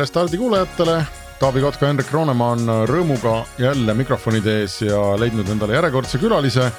[0.00, 1.02] Restardi kuulajatele.
[1.40, 6.70] Taavi Kotka, Hendrik Roonemaa on rõõmuga jälle mikrofonide ees ja leidnud endale järjekordse külalise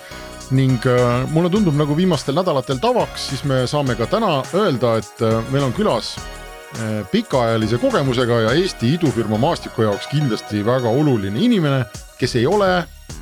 [0.57, 5.21] ning äh, mulle tundub nagu viimastel nädalatel tavaks, siis me saame ka täna öelda, et
[5.21, 11.45] äh, meil on külas äh, pikaajalise kogemusega ja Eesti idufirma maastiku jaoks kindlasti väga oluline
[11.45, 11.83] inimene,
[12.17, 12.71] kes ei ole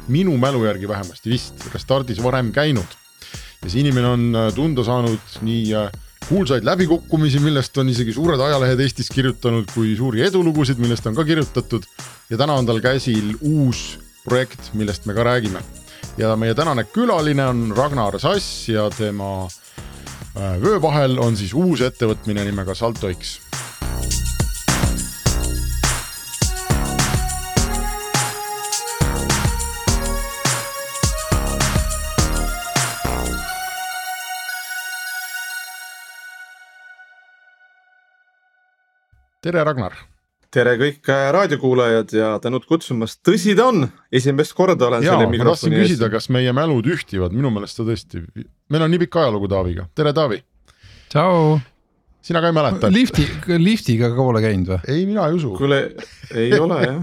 [0.07, 2.99] minu mälu järgi vähemasti vist Restardis varem käinud.
[3.63, 5.75] ja see inimene on tunda saanud nii
[6.29, 11.25] kuulsaid läbikukkumisi, millest on isegi suured ajalehed Eestis kirjutanud, kui suuri edulugusid, millest on ka
[11.25, 11.87] kirjutatud.
[12.29, 15.61] ja täna on tal käsil uus projekt, millest me ka räägime.
[16.17, 19.47] ja meie tänane külaline on Ragnar Sass ja tema
[20.37, 23.39] äh, vöö vahel on siis uus ettevõtmine nimega Salto X
[39.43, 39.95] tere, Ragnar.
[40.53, 45.29] tere kõik äh, raadiokuulajad ja tänud kutsumast, tõsi ta on, esimest korda olen Jaa, selle
[45.31, 45.85] mikrofoni ees.
[45.87, 48.23] küsida, kas meie mälud ühtivad, minu meelest ta tõesti,
[48.73, 50.41] meil on nii pikk ajalugu Taaviga, tere Taavi.
[51.13, 51.59] tšau.
[52.21, 52.89] sina ka ei mäleta?
[52.93, 53.27] lifti,
[53.61, 54.81] liftiga ka pole käinud või?
[54.87, 55.53] ei, mina ei usu.
[55.59, 55.85] kuule,
[56.33, 56.99] ei ole jah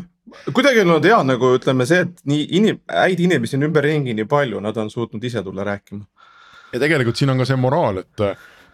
[0.53, 4.27] kuidagi on olnud hea nagu ütleme see, et nii inim-, häid inimesi on ümberringi nii
[4.29, 6.03] palju, nad on suutnud ise tulla rääkima.
[6.75, 8.25] ja tegelikult siin on ka see moraal, et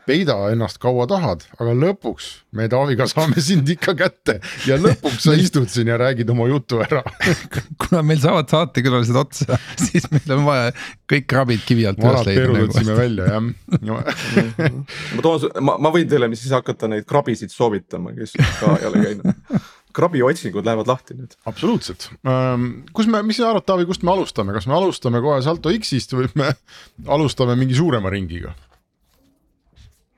[0.06, 5.34] peida ennast kaua tahad, aga lõpuks me Taaviga saame sind ikka kätte ja lõpuks sa
[5.38, 7.02] istud siin ja räägid oma jutu ära
[7.84, 10.72] kuna meil saavad saatekülalised otsa, siis meil on vaja
[11.10, 12.46] kõik krabid kivi alt üles leida.
[12.48, 13.42] vanad perud otsime välja jah
[15.16, 19.06] ma toon, ma, ma võin teile siis hakata neid krabisid soovitama, kes ka ei ole
[19.06, 21.36] käinud krabiotsingud lähevad lahti nüüd.
[21.48, 22.08] absoluutselt,
[22.96, 26.16] kus me, mis sa arvad, Taavi, kust me alustame, kas me alustame kohe Salto X-ist
[26.16, 26.52] või me
[27.06, 28.54] alustame mingi suurema ringiga?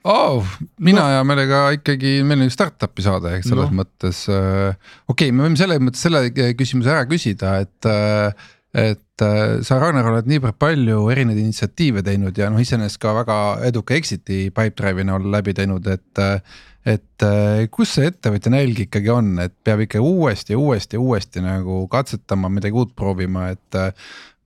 [0.04, 0.56] Oh,.
[0.78, 1.12] mina no.
[1.12, 3.82] hea meelega ikkagi, meil on ju startup'i saade, eks selles no.
[3.82, 4.74] mõttes äh,.
[5.08, 6.26] okei okay,, me võime selles mõttes selle
[6.58, 12.38] küsimuse ära küsida, et äh, et äh, sa, Ragnar, oled niivõrd palju erinevaid initsiatiive teinud
[12.38, 13.38] ja noh, iseenesest ka väga
[13.68, 19.08] eduka exit'i Pipedrive'i näol läbi teinud, et äh, et äh, kus see ettevõtja nälg ikkagi
[19.14, 23.78] on, et peab ikka uuesti ja uuesti ja uuesti nagu katsetama, midagi uut proovima, et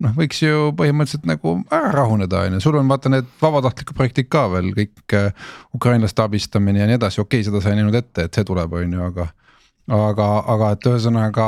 [0.05, 4.31] noh, võiks ju põhimõtteliselt nagu ära rahuneda, on ju, sul on vaata need vabatahtlikud projektid
[4.33, 7.99] ka veel kõik äh, ukrainlaste abistamine ja nii edasi, okei okay,, seda sa ei näinud
[7.99, 9.29] ette, et see tuleb, on ju, aga.
[9.99, 11.47] aga, aga et ühesõnaga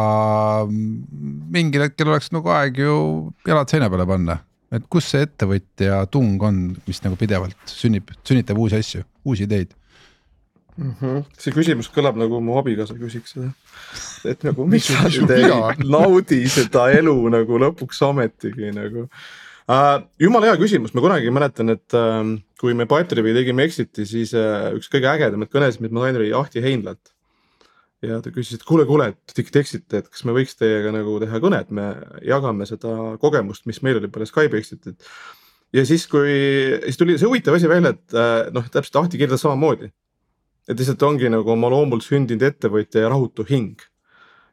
[0.71, 2.95] mingil hetkel oleks nagu aeg ju
[3.47, 4.41] jalad seina peale panna.
[4.71, 9.75] et kus see ettevõtja tung on, mis nagu pidevalt sünnib, sünnitab uusi asju, uusi ideid
[10.77, 10.95] mm.
[11.01, 11.23] -hmm.
[11.39, 13.53] see küsimus kõlab nagu mu abikaasa küsiks seda,
[14.29, 15.51] et nagu miks sa nüüd ei
[15.85, 20.03] naudi seda elu nagu lõpuks ometigi nagu uh,.
[20.21, 24.71] jumala hea küsimus, ma kunagi mäletan, et uh, kui me Pipedrive'i tegime Exit'i, siis uh,
[24.77, 27.15] üks kõige ägedamaid kõnesid, mis ma sain, oli Ahti Heinlalt.
[28.03, 31.19] ja ta küsis, et kuule, kuule, et te eksite, et kas me võiks teiega nagu
[31.21, 31.93] teha kõne, et me
[32.25, 35.11] jagame seda kogemust, mis meil oli peale Skype'i Exit'it
[35.77, 36.33] ja siis, kui,
[36.87, 39.93] siis tuli see huvitav asi välja, et noh, täpselt Ahti kirjeldas samamoodi
[40.71, 43.81] et lihtsalt ongi nagu oma loomult sündinud ettevõtja ja rahutu hing.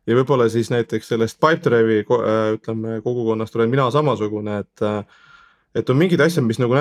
[0.07, 5.03] ja võib-olla siis näiteks sellest Pipedrive'i äh, ütleme kogukonnast olen mina samasugune, et äh,
[5.75, 6.73] et on mingid asjad, mis nagu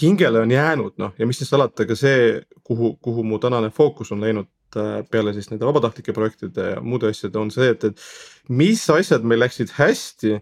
[0.00, 4.10] hingele on jäänud, noh ja mis siis salata ka see, kuhu, kuhu mu tänane fookus
[4.12, 8.48] on läinud äh, peale siis nende vabatahtlike projektide ja muude asjade, on see, et, et
[8.48, 10.40] mis asjad meil läksid hästi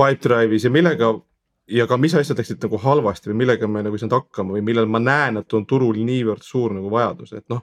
[0.00, 1.12] Pipedrive'is ja millega
[1.70, 4.64] ja ka mis asjad läksid nagu halvasti või millega me nagu ei saanud hakkama või
[4.66, 7.62] millel ma näen, et on turul niivõrd suur nagu vajadus, et noh.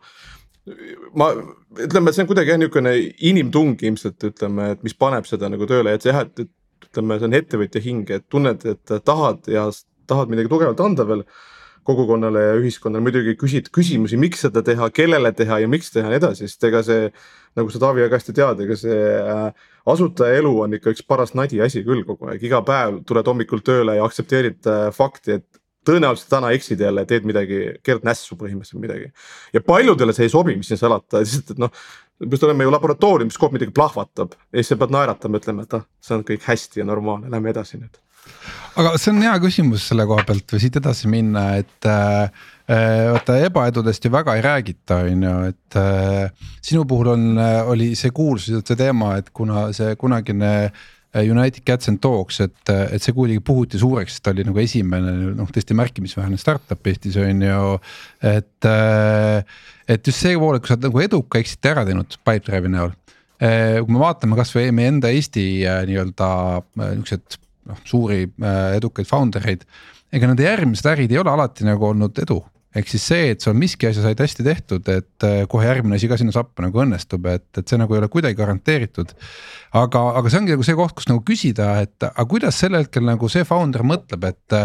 [1.15, 1.31] ma
[1.79, 2.93] ütleme, et see on kuidagi jah niisugune
[3.29, 6.47] inimtung ilmselt ütleme, et mis paneb seda nagu tööle, et jah, et
[6.89, 9.67] ütleme, see on ettevõtja hing, et tunned, et tahad ja
[10.07, 11.23] tahad midagi tugevalt anda veel
[11.87, 16.13] kogukonnale ja ühiskonnale, muidugi küsid küsimusi, miks seda teha, kellele teha ja miks teha ja
[16.13, 17.05] nii edasi, sest ega see
[17.57, 21.33] nagu sa Taavi väga hästi tead, ega see äh, asutaja elu on ikka üks paras
[21.37, 25.61] nadi asi küll kogu aeg, iga päev tuled hommikul tööle ja aktsepteerid äh, fakti, et
[25.87, 29.07] tõenäoliselt täna eksid jälle, teed midagi, keerad nässu põhimõtteliselt midagi.
[29.55, 31.87] ja paljudele see ei sobi, mis siin salata, lihtsalt, et noh,
[32.25, 35.79] just oleme ju laboratooriumis, kogu aeg midagi plahvatab ja siis sa pead naeratama, ütlema, et
[35.79, 37.95] ah, see on kõik hästi ja normaalne, lähme edasi nüüd
[38.77, 42.27] aga see on hea küsimus selle koha pealt või siit edasi minna, et äh,
[42.69, 47.71] äh, vaata ebaedudest ju väga ei räägita, on ju, et äh, sinu puhul on, äh,
[47.71, 52.59] oli see kuulsus, see teema, et kuna see kunagine äh, United Cats and Dogs, et,
[52.69, 57.43] et see kuidagi puhuti suureks, ta oli nagu esimene noh, tõesti märkimisväärne startup Eestis on
[57.47, 57.73] ju,
[58.35, 58.69] et.
[59.87, 62.93] et just see pool, et kui sa oled nagu eduka exit'i ära teinud Pipedrive'i näol.
[63.39, 65.43] kui me vaatame kasvõi meie enda Eesti
[65.87, 66.29] nii-öelda
[66.97, 69.65] niuksed noh suuri äh, edukaid founder eid.
[70.13, 72.39] ega nende järgmised ärid ei ole alati nagu olnud edu,
[72.77, 76.09] ehk siis see, et sul miski asja said hästi tehtud, et äh, kohe järgmine asi
[76.09, 79.13] ka sinna sappa nagu õnnestub, et, et see nagu ei ole kuidagi garanteeritud.
[79.81, 83.05] aga, aga see ongi nagu see koht, kus nagu küsida, et aga kuidas sel hetkel
[83.07, 84.59] nagu see founder mõtleb, et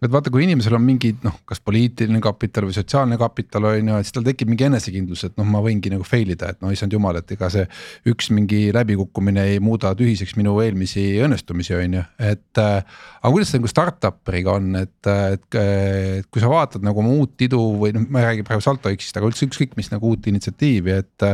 [0.00, 3.98] et vaata, kui inimesel on mingi noh, kas poliitiline kapital või sotsiaalne kapital on ju,
[4.00, 6.72] et siis tal tekib mingi enesekindlus, et noh, ma võingi nagu fail ida, et no
[6.72, 7.66] issand jumal, et ega see.
[8.10, 12.60] üks mingi läbikukkumine ei muuda tühiseks minu eelmisi õnnestumisi, on ju, et.
[12.60, 17.44] aga kuidas see nagu startup'iga on, et, et, et kui sa vaatad nagu oma uut
[17.44, 20.30] idu või noh, ma ei räägi praegu Salto X-ist, aga üldse ükskõik mis nagu uut
[20.32, 21.28] initsiatiivi, et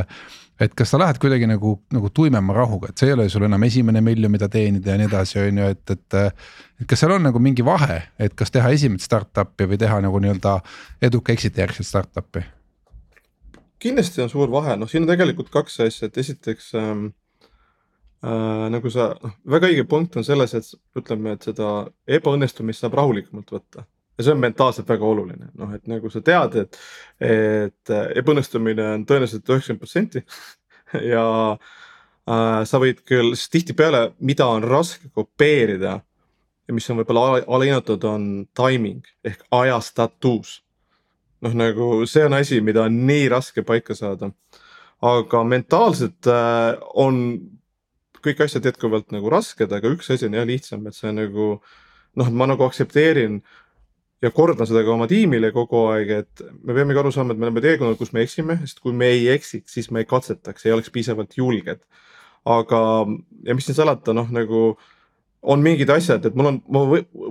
[0.61, 3.65] et kas sa lähed kuidagi nagu, nagu tuimema rahuga, et see ei ole sul enam
[3.67, 6.19] esimene miljon, mida teenida ja nii edasi, on ju, et, et.
[6.81, 10.21] et kas seal on nagu mingi vahe, et kas teha esimest startup'i või teha nagu
[10.23, 10.59] nii-öelda
[11.09, 12.45] eduka exit'i järgset startup'i?
[13.83, 17.05] kindlasti on suur vahe, noh, siin on tegelikult kaks asja, et esiteks ähm,
[18.25, 21.75] äh, nagu sa, noh, väga õige punkt on selles, et ütleme, et seda
[22.19, 23.85] ebaõnnestumist saab rahulikumalt võtta
[24.19, 26.79] ja see on mentaalselt väga oluline, noh, et nagu sa tead, et,
[27.21, 30.23] et ebaõnnestumine on tõenäoliselt üheksakümmend protsenti
[31.13, 35.99] ja äh, sa võid küll, sest tihtipeale, mida on raske kopeerida
[36.67, 40.63] ja mis on võib-olla alahinnatud, on timing ehk ajastatus.
[41.45, 44.31] noh, nagu see on asi, mida on nii raske paika saada.
[45.03, 47.39] aga mentaalselt äh, on
[48.25, 51.61] kõik asjad jätkuvalt nagu rasked, aga üks asi on jah lihtsam, et see nagu
[52.17, 53.66] noh, ma nagu aktsepteerin äh,
[54.25, 57.49] ja kordan seda ka oma tiimile kogu aeg, et me peamegi aru saama, et me
[57.49, 60.75] oleme teekonnal, kus me eksime, sest kui me ei eksiks, siis me ei katsetaks, ei
[60.77, 61.85] oleks piisavalt julged.
[62.47, 62.81] aga,
[63.43, 64.77] ja mis siin salata, noh nagu
[65.51, 66.83] on mingid asjad, et mul on, ma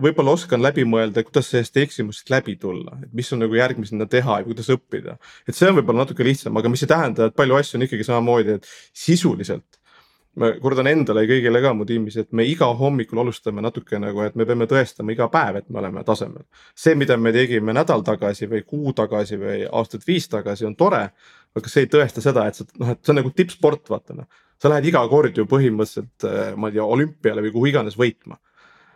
[0.03, 4.41] võib-olla oskan läbi mõelda, kuidas sellest eksimusest läbi tulla, et mis on nagu järgmisena teha
[4.41, 5.15] ja kuidas õppida.
[5.47, 8.07] et see on võib-olla natuke lihtsam, aga mis ei tähenda, et palju asju on ikkagi
[8.07, 8.69] samamoodi, et
[9.05, 9.79] sisuliselt
[10.39, 14.21] ma kordan endale ja kõigile ka mu tiimis, et me iga hommikul alustame natuke nagu,
[14.25, 16.43] et me peame tõestama iga päev, et me oleme tasemel.
[16.75, 21.09] see, mida me tegime nädal tagasi või kuu tagasi või aastat viis tagasi, on tore.
[21.55, 24.27] aga see ei tõesta seda, et sa noh, et see on nagu tippsport, vaata noh.
[24.59, 28.39] sa lähed iga kord ju põhimõtteliselt, äh, ma ei tea, olümpiale või kuhu iganes võitma.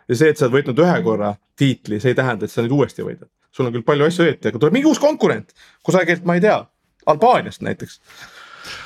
[0.08, 2.76] ja see, et sa oled võitnud ühe korra tiitli, see ei tähenda, et sa nüüd
[2.76, 3.32] uuesti võidad.
[3.50, 6.60] sul on küll palju asju õieti, aga tuleb mingi uus konkurent kusagilt, ma ei tea,
[7.08, 7.96] Albaaniast näiteks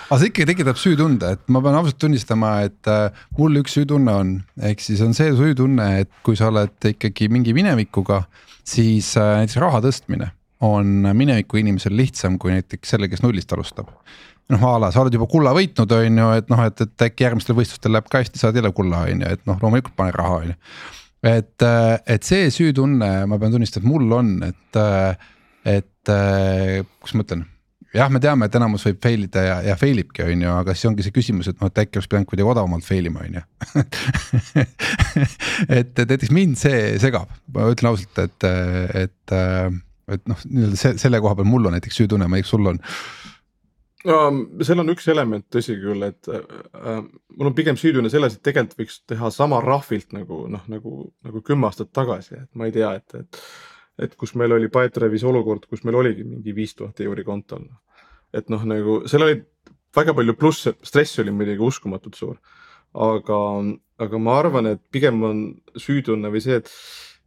[0.09, 4.17] aga see ikkagi tekitab süütunde, et ma pean ausalt tunnistama, et äh, mul üks süütunne
[4.21, 4.35] on,
[4.71, 8.23] ehk siis on see süütunne, et kui sa oled ikkagi mingi minevikuga,
[8.67, 10.31] siis äh, näiteks raha tõstmine
[10.65, 13.91] on mineviku inimesel lihtsam kui näiteks selle, kes nullist alustab
[14.53, 17.27] noh, a la sa oled juba kulla võitnud, on ju, et noh, et, et äkki
[17.27, 20.43] järgmistel võistlustel läheb ka hästi, saad jälle kulla, on ju, et noh, loomulikult pane raha,
[20.43, 20.59] on ju.
[21.32, 24.81] et, äh, et see süütunne, ma pean tunnistama, et mul on, et,
[25.75, 27.49] et kuidas ma ütlen
[27.94, 30.75] jah, me teame, et enamus võib fail ida ja, ja fail ibki, on ju, aga
[30.75, 33.38] siis ongi see küsimus, et noh, et äkki oleks pidanud kuidagi odavamalt fail ima, on
[33.38, 33.44] ju.
[35.79, 38.49] et, näiteks mind see segab, ma ütlen ausalt, et,
[39.05, 39.37] et,
[40.17, 42.56] et noh, nii-öelda see, selle koha peal mul on näiteks süütunne, ma ei tea, kas
[42.56, 42.82] sul on
[44.05, 44.17] no
[44.64, 46.99] seal on üks element, tõsi küll, et äh,
[47.38, 51.44] mul on pigem süüdune selles, et tegelikult võiks teha sama rahvilt nagu noh, nagu, nagu
[51.46, 53.41] kümme aastat tagasi, et ma ei tea, et, et
[53.99, 57.67] et kus meil oli Pipedrive'is olukord, kus meil oligi mingi viis tuhat euri kontol
[58.34, 59.39] et noh, nagu seal oli
[59.94, 62.36] väga palju plusse, stress oli muidugi uskumatult suur.
[62.94, 63.39] aga,
[63.98, 65.39] aga ma arvan, et pigem on
[65.74, 66.70] süütunne või see, et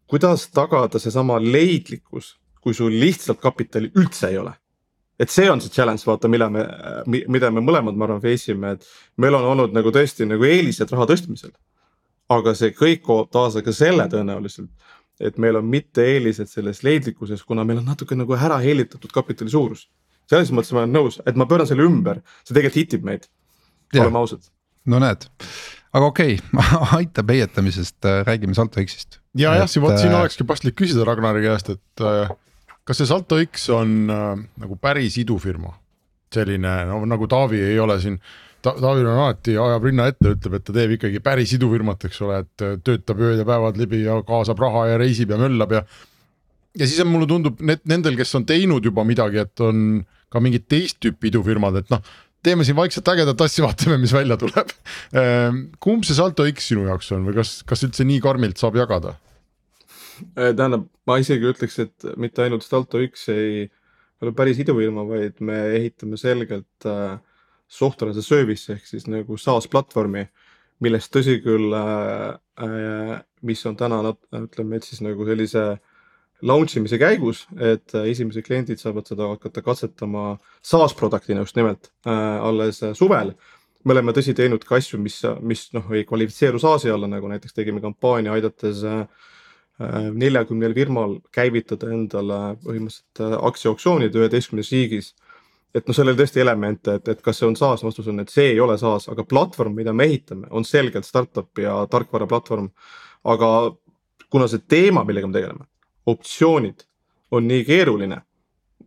[0.07, 4.53] kuidas tagada seesama leidlikkus, kui sul lihtsalt kapitali üldse ei ole
[5.19, 6.63] et see on see challenge, vaata, mille me,
[7.09, 8.86] mida me mõlemad, ma arvan, face ime, et
[9.17, 11.55] meil on olnud nagu tõesti nagu eelised raha tõstmisel.
[12.29, 14.69] aga see kõik toob kaasa ka selle tõenäoliselt,
[15.19, 19.50] et meil on mitte eelised selles leidlikkuses, kuna meil on natuke nagu ära helitatud kapitali
[19.50, 19.88] suurus
[20.27, 23.27] selles mõttes ma olen nõus, et ma pööran selle ümber, see tegelikult hitib meid,
[23.95, 24.50] oleme ausad.
[24.88, 25.27] no näed,
[25.95, 29.21] aga okei okay, aitab heietamisest, äh, räägime Salto X-ist.
[29.38, 32.33] ja jah, siin vot siin äh, olekski paslik küsida Ragnari käest, et äh,
[32.88, 34.33] kas see Salto X on äh,
[34.63, 35.77] nagu päris idufirma?
[36.33, 40.57] selline no nagu Taavi ei ole siin Ta, Taavil on alati, ajab rinna ette, ütleb,
[40.57, 44.01] et ta teeb ikkagi päris idufirmat, eks ole, et äh, töötab ööd ja päevad läbi
[44.03, 45.83] ja kaasab raha ja reisib ja möllab ja.
[46.79, 50.01] ja siis on, mulle tundub, need, nendel, kes on teinud juba midagi, et on
[50.33, 52.01] ka mingid teist tüüpi idufirmad, et noh,
[52.43, 54.73] teeme siin vaikselt ägedat asja, vaatame, mis välja tuleb.
[55.13, 58.79] Ehm, kumb see Salto X sinu jaoks on või kas, kas üldse nii karmilt saab
[58.79, 59.15] jagada?
[60.33, 63.67] Äh, tähendab, ma isegi ütleks, et mitte ainult Salto X ei
[64.23, 67.17] ole päris idufirma, vaid me ehitame selgelt äh,
[67.67, 70.27] a service ehk siis nagu SaaS platvormi,
[70.79, 74.01] millest tõsi küll äh,, äh, mis on täna
[74.33, 75.77] ütleme, et siis nagu sellise
[76.45, 81.91] launch imise käigus, et äh, esimesed kliendid saavad seda hakata katsetama SaaS product'ina just nimelt
[82.05, 83.33] äh, alles äh, suvel.
[83.88, 87.55] me oleme tõsi teinud ka asju, mis, mis noh, ei kvalifitseeru SaaS-i alla, nagu näiteks
[87.55, 89.05] tegime kampaania aidates äh,
[90.13, 95.13] neljakümnel firmal käivitada endale põhimõtteliselt aktsiaoptsioonid üheteistkümnes riigis
[95.75, 98.31] et noh, seal oli tõesti elemente, et, et kas see on SaaS, vastus on, et
[98.31, 102.69] see ei ole SaaS, aga platvorm, mida me ehitame, on selgelt startup ja tarkvara platvorm.
[103.27, 103.50] aga
[104.31, 105.67] kuna see teema, millega me tegeleme,
[106.07, 106.86] optsioonid
[107.31, 108.21] on nii keeruline,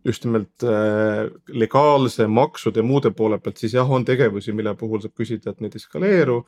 [0.05, 5.03] just nimelt äh, legaalse maksude ja muude poole pealt, siis jah, on tegevusi, mille puhul
[5.03, 6.39] saab küsida, et need ei skaleeru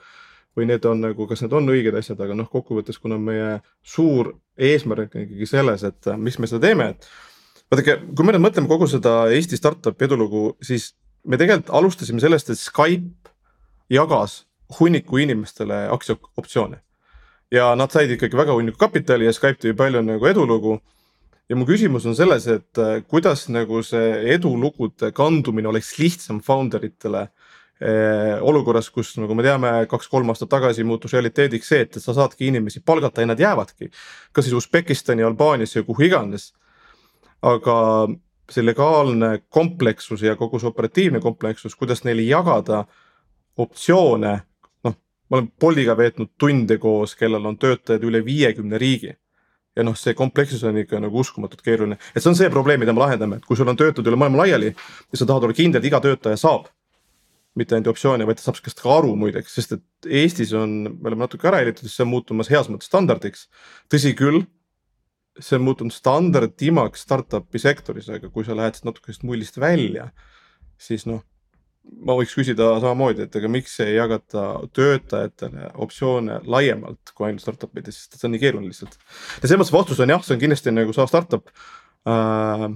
[0.58, 4.36] või need on nagu, kas need on õiged asjad, aga noh, kokkuvõttes, kuna meie suur
[4.58, 7.08] eesmärk on ikkagi selles, et miks me seda teeme, et
[7.74, 10.92] vaadake, kui me nüüd mõtleme kogu seda Eesti startup'i edulugu, siis
[11.26, 13.32] me tegelikult alustasime sellest, et Skype
[13.94, 14.44] jagas
[14.80, 16.82] hunniku inimestele aktsiaoptsioone.
[17.54, 20.80] ja nad said ikkagi väga hunniku kapitali ja Skype tõi palju nagu edulugu.
[21.50, 26.86] ja mu küsimus on selles, et äh, kuidas nagu see edulugude kandumine oleks lihtsam founder
[26.86, 27.28] itele
[27.82, 32.48] eh, olukorras, kus nagu me teame, kaks-kolm aastat tagasi muutus realiteediks see, et sa saadki
[32.48, 33.90] inimesi palgata ja nad jäävadki.
[34.32, 36.54] kas siis Usbekistani, Albaaniasse ja kuhu iganes
[37.44, 37.78] aga
[38.52, 42.84] see legaalne komplekssus ja kogu see operatiivne komplekssus, kuidas neile jagada
[43.58, 44.34] optsioone.
[44.84, 44.96] noh,
[45.30, 49.14] ma olen Boltiga veetnud tunde koos, kellel on töötajaid üle viiekümne riigi.
[49.76, 52.94] ja noh, see komplekssus on ikka nagu uskumatult keeruline, et see on see probleem, mida
[52.94, 55.82] me lahendame, et kui sul on töötajad üle maailma laiali ja sa tahad olla kindel,
[55.82, 56.68] et iga töötaja saab
[57.58, 61.10] mitte ainult optsioone, vaid ta saab sellest ka aru muideks, sest et Eestis on, me
[61.10, 63.48] oleme natuke ära helitatud, see on muutumas heas mõttes standardiks.
[63.94, 64.46] tõsi küll,
[65.40, 70.10] see on muutunud standardimaks startup'i sektoris, aga kui sa lähed natuke sellest mullist välja,
[70.82, 71.24] siis noh,
[72.06, 77.80] ma võiks küsida samamoodi, et aga miks ei jagata töötajatele optsioone laiemalt kui ainult startup
[77.80, 78.96] ides, sest see on nii keeruline lihtsalt.
[79.42, 81.50] ja selles mõttes vastus on jah, see on kindlasti nagu sa startup
[82.08, 82.68] äh,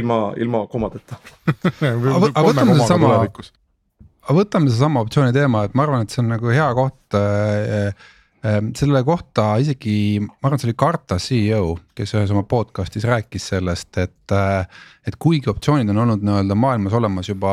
[0.00, 1.18] ilma, ilma komadeta
[1.90, 6.54] aga võtame sedasama, aga võtame sedasama optsiooni teema, et ma arvan, et see on nagu
[6.54, 8.08] hea koht äh,
[8.40, 13.92] selle kohta isegi, ma arvan, see oli Karta CEO, kes ühes oma podcast'is rääkis sellest,
[14.00, 14.16] et.
[14.32, 14.64] Äh,
[15.08, 17.52] et kuigi optsioonid on olnud nii-öelda maailmas olemas juba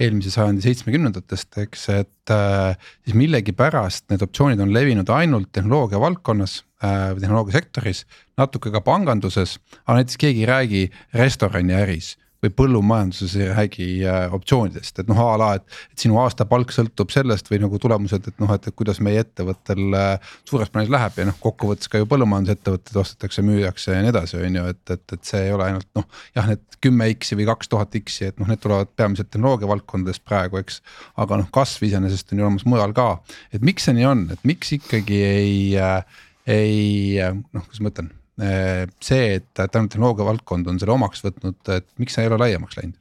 [0.00, 2.32] eelmise sajandi seitsmekümnendatest, eks, et.
[2.32, 8.04] Äh, siis millegipärast need optsioonid on levinud ainult tehnoloogia valdkonnas äh, või tehnoloogia sektoris,
[8.40, 10.86] natuke ka panganduses, aga näiteks keegi ei räägi
[11.16, 15.66] restoraniäris või põllumajanduses ei räägi äh, optsioonidest, et noh a la, et.
[15.92, 20.34] et sinu aastapalk sõltub sellest või nagu tulemused, et noh, et kuidas meie ettevõttel äh,
[20.48, 24.60] suures plaanis läheb ja noh, kokkuvõttes ka ju põllumajandusettevõtted ostetakse, müüakse ja nii edasi, on
[24.60, 26.06] ju, et, et, et see ei ole ainult noh.
[26.36, 30.24] jah, need kümme X-i või kaks tuhat X-i, et noh, need tulevad peamiselt tehnoloogia valdkondadest
[30.26, 30.82] praegu, eks.
[31.22, 33.08] aga noh, kasv iseenesest on ju olemas mujal ka,
[33.56, 38.14] et miks see nii on, et miks ikkagi ei äh,, ei noh, kuidas ma ütlen
[38.36, 42.76] see, et ainult tehnoloogia valdkond on selle omaks võtnud, et miks see ei ole laiemaks
[42.76, 42.98] läinud?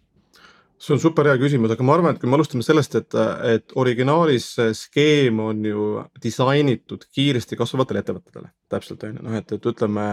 [0.86, 3.16] see on super hea küsimus, aga ma arvan, et kui me alustame sellest, et,
[3.48, 5.86] et originaalis see skeem on ju
[6.22, 10.10] disainitud kiiresti kasvavatele ettevõtetele, täpselt on ju, noh et, et ütleme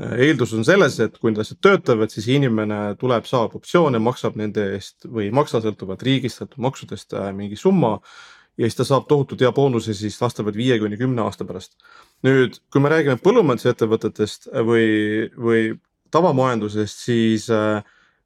[0.00, 4.70] eeldus on selles, et kui need asjad töötavad, siis inimene tuleb, saab optsioone, maksab nende
[4.76, 7.98] eest või ei maksa, sõltuvalt riigist, sõltub maksudest äh, mingi summa
[8.60, 11.78] ja siis ta saab tohutult hea boonuse siis vastavalt viie kuni kümne aasta pärast.
[12.26, 15.62] nüüd, kui me räägime põllumajandusettevõtetest või, või
[16.12, 17.80] tavamajandusest, siis äh,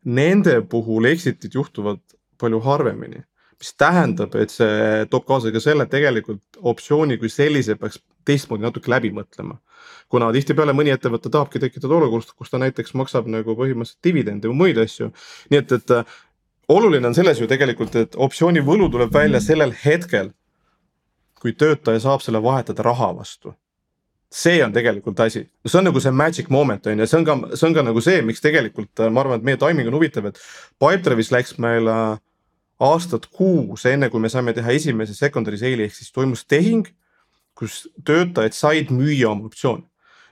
[0.04, 2.02] nende puhul exit'id juhtuvad
[2.40, 3.22] palju harvemini.
[3.62, 8.66] mis tähendab, et see toob kaasa ka selle, et tegelikult optsiooni kui sellise peaks teistmoodi
[8.66, 9.60] natuke läbi mõtlema.
[10.08, 14.58] kuna tihtipeale mõni ettevõte tahabki tekitada olukorda, kus ta näiteks maksab nagu põhimõtteliselt dividende või
[14.64, 15.12] muid asju.
[15.50, 15.94] nii et, et
[16.68, 19.44] oluline on selles ju tegelikult, et optsiooni võlu tuleb välja mm.
[19.44, 20.30] sellel hetkel,
[21.40, 23.54] kui töötaja saab selle vahetada raha vastu.
[24.34, 27.34] see on tegelikult asi, see on nagu see magic moment on ju, see on ka,
[27.54, 30.40] see on ka nagu see, miks tegelikult ma arvan, et meie timing on huvitav, et
[30.82, 32.16] Pipedrive'is läks meil äh,
[32.82, 36.88] aastat kuus, enne kui me saime teha esimese secondary sale'i ehk siis toimus tehing,
[37.54, 39.86] kus töötajad said müüa oma optsiooni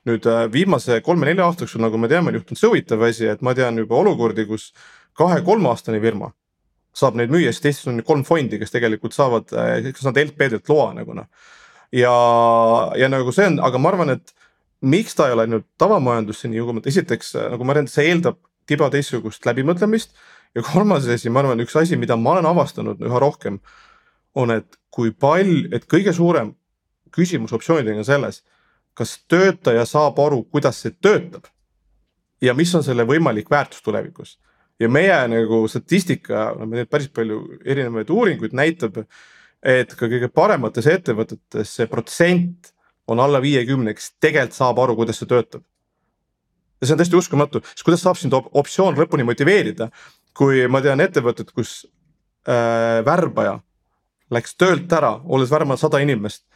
[0.09, 3.43] nüüd äh, viimase kolme-nelja aasta jooksul, nagu me teame, on juhtunud see huvitav asi, et
[3.47, 4.73] ma tean juba olukordi, kus
[5.19, 6.33] kahe-kolmeaastane firma
[6.97, 10.91] saab neid müüa, sest Eestis on kolm fondi, kes tegelikult saavad, kes saavad LP-delt loa
[10.99, 11.29] nagu noh.
[11.97, 12.13] ja,
[13.01, 14.35] ja nagu see on, aga ma arvan, et
[14.85, 18.41] miks ta ei ole nüüd tavamajandusse nii jõudnud, esiteks nagu ma arvan, et see eeldab
[18.69, 20.13] tiba teistsugust läbimõtlemist.
[20.55, 23.59] ja kolmas asi, ma arvan, üks asi, mida ma olen avastanud üha rohkem,
[24.37, 26.53] on, et kui palju, et kõige suurem
[27.13, 28.43] küsimus optsioonidega on selles,
[28.93, 31.49] kas töötaja saab aru, kuidas see töötab
[32.43, 34.37] ja mis on selle võimalik väärtus tulevikus
[34.83, 39.03] ja meie nagu statistika, oleme teinud päris palju erinevaid uuringuid, näitab,
[39.63, 42.73] et ka kõige paremates ettevõtetes see protsent
[43.11, 45.63] on alla viiekümne, kes tegelikult saab aru, kuidas see töötab.
[46.81, 49.91] ja see on täiesti uskumatu, sest kuidas saab sind optsioon lõpuni motiveerida,
[50.35, 51.85] kui ma tean ettevõtet, kus
[52.49, 53.61] äh, värbaja
[54.33, 56.47] läks töölt ära, olles värbanud sada inimest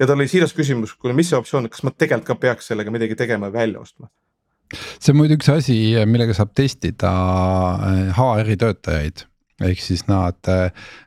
[0.00, 2.90] ja tal oli siiras küsimus, kuule, mis see optsioon, kas ma tegelikult ka peaks sellega
[2.90, 4.10] midagi tegema ja välja ostma
[4.72, 7.12] see on muidu üks asi, millega saab testida
[8.16, 9.26] HR-i töötajaid
[9.64, 10.64] ehk siis nad äh,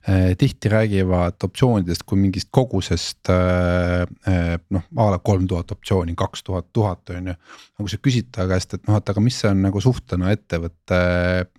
[0.10, 6.16] äh, tihti räägivad optsioonidest kui mingist kogusest äh, äh, noh, a la kolm tuhat optsiooni,
[6.18, 7.36] kaks tuhat, tuhat on ju.
[7.80, 10.34] Aga kui sa küsid ta käest, et noh, et aga mis see on nagu suhtena
[10.36, 10.98] ettevõtte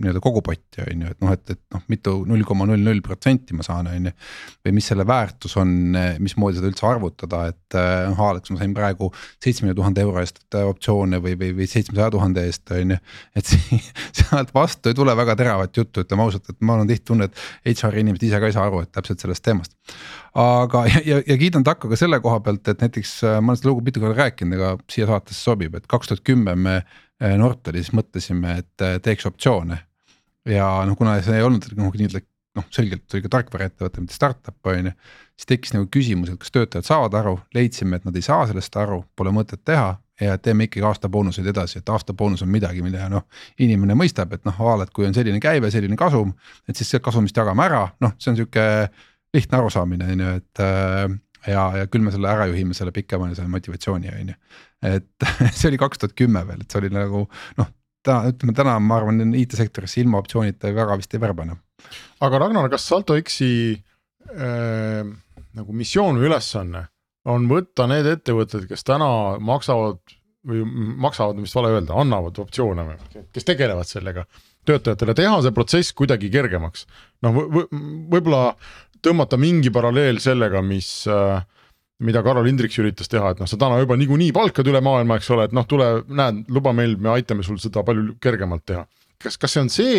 [0.04, 3.56] nii-öelda kogupotti on ju, et noh, et, et noh, mitu null koma null null protsenti
[3.56, 4.12] ma saan, on ju.
[4.66, 5.72] või mis selle väärtus on,
[6.20, 7.78] mismoodi seda üldse arvutada, et
[8.10, 11.70] noh, a la kas ma sain praegu seitsmekümne tuhande euro eest optsioone või, või, või
[11.72, 13.00] seitsmesaja tuhande eest on ju.
[13.40, 13.54] et
[14.20, 17.80] sealt vastu ei tule väga teravat juttu, ütleme ausalt, et ma on tihti tunne, et
[17.80, 19.72] HR inimesed ise ka ei saa aru, et täpselt sellest teemast.
[20.36, 23.72] aga, ja, ja, ja kiidan takka ka selle koha pealt, et näiteks ma olen seda
[23.72, 27.92] lugu mitu korda rääkinud, aga siia saatesse sobib, et kaks tuhat kümme me äh, Nortalis
[27.96, 29.78] mõtlesime, et äh, teeks optsioone.
[30.48, 32.22] ja noh, kuna see ei olnud nagu nii-öelda
[32.58, 34.92] noh, selgelt oli ka tarkvaraettevõte, mitte startup on ju.
[35.38, 38.76] siis tekkis nagu küsimus, et kas töötajad saavad aru, leidsime, et nad ei saa sellest
[38.76, 43.24] aru, pole mõtet teha ja teeme ikkagi aastaboonuseid edasi, et aastaboonus on midagi, mille noh,
[43.62, 46.34] inimene mõistab, et noh, a la, et kui on selline käive, selline kasum,
[46.68, 48.66] et siis sealt kasumist jagame ära, noh, see on sihuke
[49.34, 51.06] lihtne arusaamine on ju, et äh,
[51.46, 54.38] ja, ja küll me selle ära juhime, selle pikemaajalise motivatsiooni on ju.
[54.90, 55.28] et
[55.58, 57.24] see oli kaks tuhat kümme veel, et see oli nagu
[57.60, 57.72] noh,
[58.06, 61.60] täna ütleme täna ma arvan IT-sektorisse ilma optsioonita väga vist ei värba enam.
[62.20, 65.02] aga Ragnar, kas SaltoX-i äh,
[65.56, 66.86] nagu missioon või ülesanne
[67.30, 69.10] on võtta need ettevõtted, kes täna
[69.44, 70.00] maksavad
[70.48, 70.62] või
[71.04, 74.24] maksavad, vist vale öelda, annavad optsioone või, kes tegelevad sellega
[74.68, 76.86] töötajatele, teha see protsess kuidagi kergemaks.
[77.24, 77.64] noh v,
[78.12, 78.54] võib-olla
[79.04, 81.40] tõmmata mingi paralleel sellega, mis äh,
[82.04, 85.30] mida Karol Hindriks üritas teha, et noh, sa täna juba niikuinii palkad üle maailma, eks
[85.34, 88.86] ole, et noh, tule, näed, luba meil, me aitame sul seda palju kergemalt teha.
[89.20, 89.96] kas, kas see on see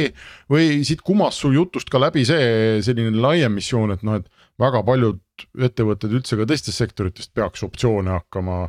[0.49, 4.25] või siit kumas sul jutust ka läbi see selline laiem missioon, et noh, et
[4.62, 5.21] väga paljud
[5.67, 8.63] ettevõtted üldse ka teistest sektoritest peaks optsioone hakkama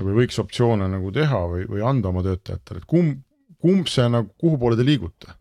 [0.00, 3.20] või võiks optsioone nagu teha või, või anda oma töötajatele, et kumb,
[3.60, 5.36] kumb see nagu, kuhu poole te liigute?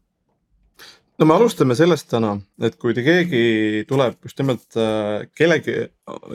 [1.22, 2.34] No me alustame sellest täna,
[2.66, 5.76] et kui te keegi tuleb just nimelt äh, kellegi,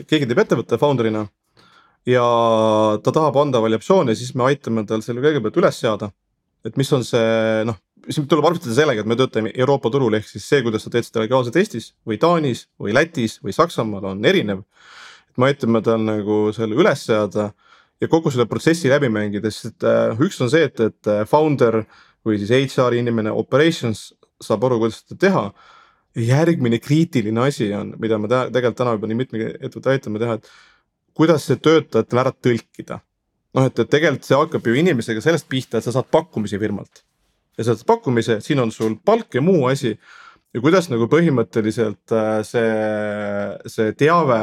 [0.07, 1.25] keegi teeb ettevõtte founder'ina
[2.07, 2.27] ja
[3.03, 6.13] ta tahab anda variatsioone, siis me aitame tal selle kõigepealt üles seada.
[6.67, 7.77] et mis on see noh,
[8.11, 11.07] siin tuleb arvestada sellega, et me töötame Euroopa turul, ehk siis see, kuidas sa teed
[11.07, 14.63] seda legaalselt Eestis või Taanis või Lätis või Saksamaal on erinev.
[15.31, 17.53] et me aitame tal nagu selle üles seada
[18.01, 21.83] ja kogu selle protsessi läbi mängida, sest äh, üks on see, et, et äh, founder
[22.27, 25.49] või siis HR inimene operations saab aru, kuidas seda teha.
[26.17, 30.49] järgmine kriitiline asi on, mida me tegelikult täna juba nii mitme ettevõtte aitame teha, et
[31.17, 33.01] kuidas see töötajatele ära tõlkida.
[33.57, 37.05] noh, et, et tegelikult see hakkab ju inimesega sellest pihta, et sa saad pakkumisi firmalt
[37.57, 39.97] ja sa saad pakkumise, siin on sul palk ja muu asi.
[40.55, 42.69] ja kuidas nagu põhimõtteliselt äh, see,
[43.69, 44.41] see teave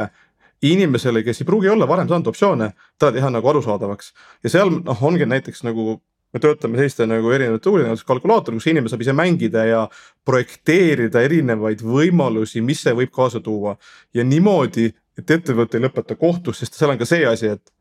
[0.62, 4.12] inimesele, kes ei pruugi olla varem saanud optsioone, talle teha nagu arusaadavaks
[4.44, 5.98] ja seal noh, ongi näiteks nagu
[6.34, 9.84] me töötame selliste nagu erinevate tool'ide nagu kalkulaator, kus inimene saab ise mängida ja
[10.26, 13.76] projekteerida erinevaid võimalusi, mis see võib kaasa tuua.
[14.14, 17.72] ja niimoodi, et ettevõte ei lõpeta kohtus, sest seal on ka see asi, et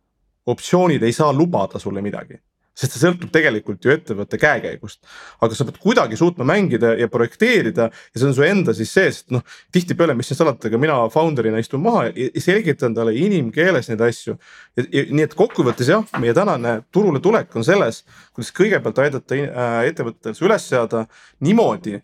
[0.46, 2.38] optsioonid ei saa lubada sulle midagi
[2.74, 5.04] sest see sõltub tegelikult ju ettevõtte käekäigust.
[5.46, 9.22] aga sa pead kuidagi suutma mängida ja projekteerida ja see on su enda siis sees,
[9.24, 13.92] et noh, tihtipeale, mis siin salata, ka mina founder'ina istun maha ja selgitan talle inimkeeles
[13.92, 14.38] neid asju.
[14.78, 20.34] nii et kokkuvõttes jah, meie tänane turule tulek on selles, kuidas kõigepealt aidata äh, ettevõttel
[20.34, 21.06] see üles seada
[21.46, 22.00] niimoodi,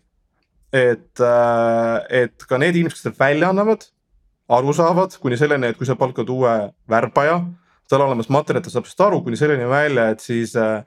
[0.72, 3.88] et, äh, et ka need inimesed, kes seda välja annavad,
[4.50, 6.54] aru saavad kuni selleni, et kui sa palkad uue
[6.90, 7.40] värbaja
[7.90, 10.80] tal olemas materjal, ta saab sellest aru kuni selleni välja, et siis äh,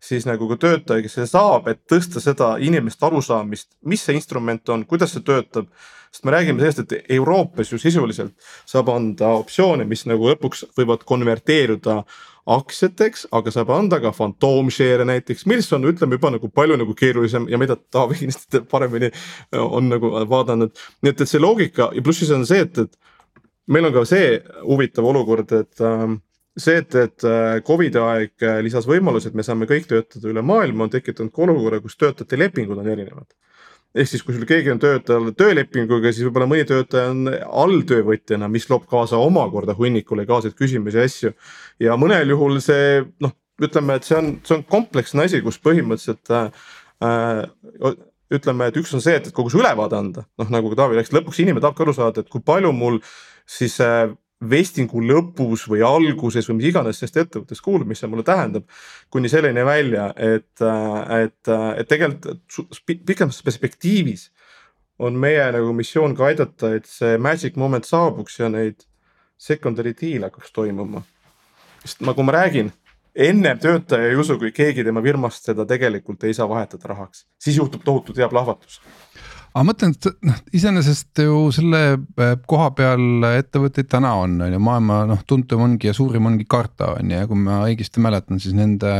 [0.00, 4.74] siis nagu ka töötaja, kes seda saab, et tõsta seda inimeste arusaamist, mis see instrument
[4.74, 5.70] on, kuidas see töötab.
[6.08, 8.32] sest me räägime sellest, et Euroopas ju sisuliselt
[8.66, 12.02] saab anda optsioone, mis nagu lõpuks võivad konverteeruda
[12.48, 17.48] aktsiateks, aga saab anda ka fantoomshare'e näiteks, mis on, ütleme juba nagu palju nagu keerulisem
[17.52, 19.10] ja mida Taavi kindlasti paremini
[19.52, 20.72] on nagu vaadanud.
[21.02, 22.96] nii et, et see loogika ja pluss siis on see, et, et
[23.66, 26.22] meil on ka see huvitav olukord, et ähm,
[26.58, 30.86] see, et, et äh, Covidi aeg äh, lisas võimalused, me saame kõik töötada üle maailma,
[30.86, 33.28] on tekitanud ka olukorra, kus töötajate lepingud on erinevad.
[33.98, 37.30] ehk siis, kui sul keegi on töötajal töölepinguga, siis võib-olla mõni töötaja on
[37.64, 41.32] alltöövõtjana, mis loob kaasa omakorda hunniku legaalseid küsimusi ja asju.
[41.80, 46.34] ja mõnel juhul see noh, ütleme, et see on, see on kompleksne asi, kus põhimõtteliselt
[46.34, 46.52] äh,
[47.02, 47.96] äh
[48.28, 51.14] ütleme, et üks on see, et, et kogu see ülevaade anda, noh nagu Taavi rääkis,
[51.16, 52.98] lõpuks inimene tahab ka aru saada, et kui palju mul
[53.48, 58.22] siis äh, vestingu lõpus või alguses või mis iganes sellest ettevõttest kuulub, mis see mulle
[58.26, 58.68] tähendab.
[59.10, 62.38] kuni selleni välja, et, et, et tegelikult
[62.86, 64.28] pikemas perspektiivis
[64.98, 68.86] on meie nagu missioon ka aidata, et see magic moment saabuks ja neid
[69.38, 71.02] secondary deal hakkaks toimuma.
[71.82, 72.70] sest nagu ma räägin,
[73.14, 77.56] ennem töötaja ei usu, kui keegi tema firmast seda tegelikult ei saa vahetada rahaks, siis
[77.58, 78.80] juhtub tohutu hea plahvatus
[79.52, 84.54] aga ma mõtlen, et noh, iseenesest ju selle äh, koha peal ettevõtteid täna on, on
[84.54, 88.02] ju, maailma noh, tuntum ongi ja suurim ongi Karta on ju, ja kui ma õigesti
[88.04, 88.92] mäletan, siis nende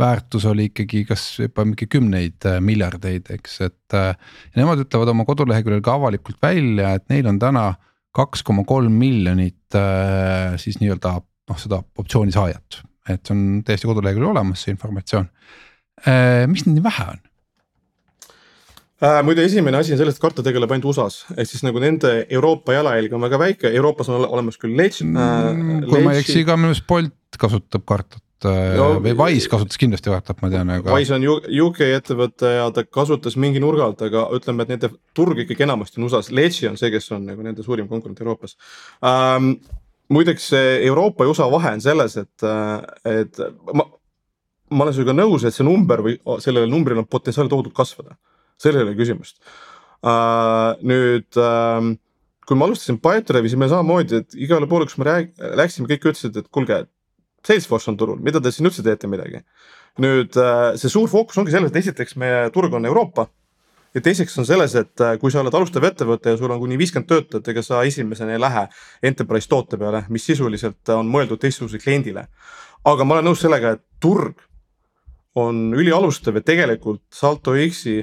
[0.00, 3.96] väärtus oli ikkagi kas juba mingi kümneid äh, miljardeid, eks, et.
[3.96, 4.12] Äh,
[4.50, 7.72] ja nemad ütlevad oma koduleheküljel ka avalikult välja, et neil on täna
[8.16, 9.76] kaks koma kolm miljonit
[10.58, 15.28] siis nii-öelda noh, seda optsiooni saajat, et see on täiesti koduleheküljel olemas, see informatsioon.
[16.50, 17.20] miks neid nii vähe on?
[19.00, 19.20] Äh,.
[19.26, 22.76] muide, esimene asi on selles, et Karta tegeleb ainult USA-s, ehk siis nagu nende Euroopa
[22.76, 25.52] jalajälg on väga väike, Euroopas on olemas küll Ledge äh,.
[25.54, 29.50] Mm, kui ma ei eksi, ka minu arust Bolt kasutab Kartat äh, no, või Wise
[29.52, 30.94] kasutas kindlasti Kartat, ma tean, aga.
[30.96, 35.44] Wise on UK ettevõte ja ta kasutas mingi nurga alt, aga ütleme, et nende turg
[35.44, 38.58] ikkagi enamasti on USA-s, Ledge on see, kes on nagu nende suurim konkurent Euroopas
[39.06, 39.54] ähm,.
[40.10, 43.38] muideks Euroopa ja USA vahe on selles, et, äh, et
[43.72, 43.86] ma,
[44.70, 48.18] ma olen sinuga nõus, et see number või sellele numbrile on potentsiaal tohutult kasvada
[48.60, 49.40] seal ei ole küsimust
[50.04, 50.76] uh,.
[50.84, 51.90] nüüd uh,
[52.50, 56.08] kui ma alustasin Pipedrive'i, siis me samamoodi, et igale poole, kus me rääg-, läksime, kõik
[56.10, 56.82] ütlesid, et kuulge,
[57.46, 59.44] Salesforce on turul, mida te siin üldse teete midagi.
[60.00, 63.26] nüüd uh, see suur fookus ongi selles, et esiteks meie turg on Euroopa
[63.94, 66.78] ja teiseks on selles, et äh, kui sa oled alustav ettevõte ja sul on kuni
[66.78, 68.66] viiskümmend töötajat, ega sa esimesena ei lähe
[69.10, 72.28] enterprise toote peale, mis sisuliselt on mõeldud teistsugusele kliendile.
[72.84, 74.40] aga ma olen nõus sellega, et turg
[75.34, 78.00] on ülialustav ja tegelikult Salto X-i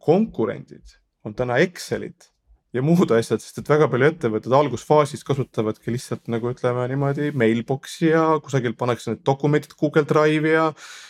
[0.00, 2.30] konkurendid on täna Excelid
[2.74, 8.10] ja muud asjad, sest et väga palju ettevõtted algusfaasis kasutavadki lihtsalt nagu ütleme niimoodi mailbox'i
[8.10, 10.64] ja kusagil pannakse need dokumendid Google Drive'i ja.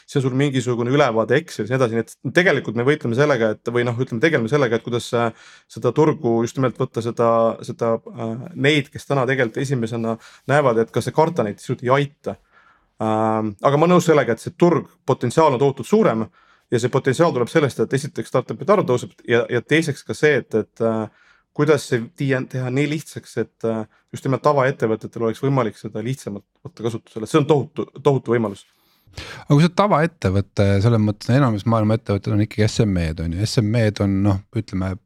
[0.05, 3.55] siis on sul mingisugune ülevaade Excelis ja nii edasi, nii et tegelikult me võitleme sellega,
[3.57, 7.31] et või noh, ütleme tegeleme sellega, et kuidas seda turgu just nimelt võtta seda,
[7.65, 10.19] seda äh, neid, kes täna tegelikult esimesena
[10.51, 13.53] näevad, et kas see karta neid sisuliselt ei aita äh,.
[13.71, 16.29] aga ma nõus sellega, et see turg, potentsiaal on tohutult suurem
[16.75, 20.41] ja see potentsiaal tuleb sellest, et esiteks startup'ide arv tõuseb ja, ja teiseks ka see,
[20.43, 21.05] et, et äh,
[21.55, 23.85] kuidas see teha nii lihtsaks, et äh,
[24.15, 28.67] just nimelt tavaettevõtetel oleks võimalik seda lihtsamalt võtta kasutusele, see on tohutu, tohutu võimalus.
[29.15, 34.03] Aga kui sa tavaettevõte, selles mõttes enamus maailma ettevõtted on ikkagi SME-d on ju, SME-d
[34.03, 34.97] on noh, ütleme.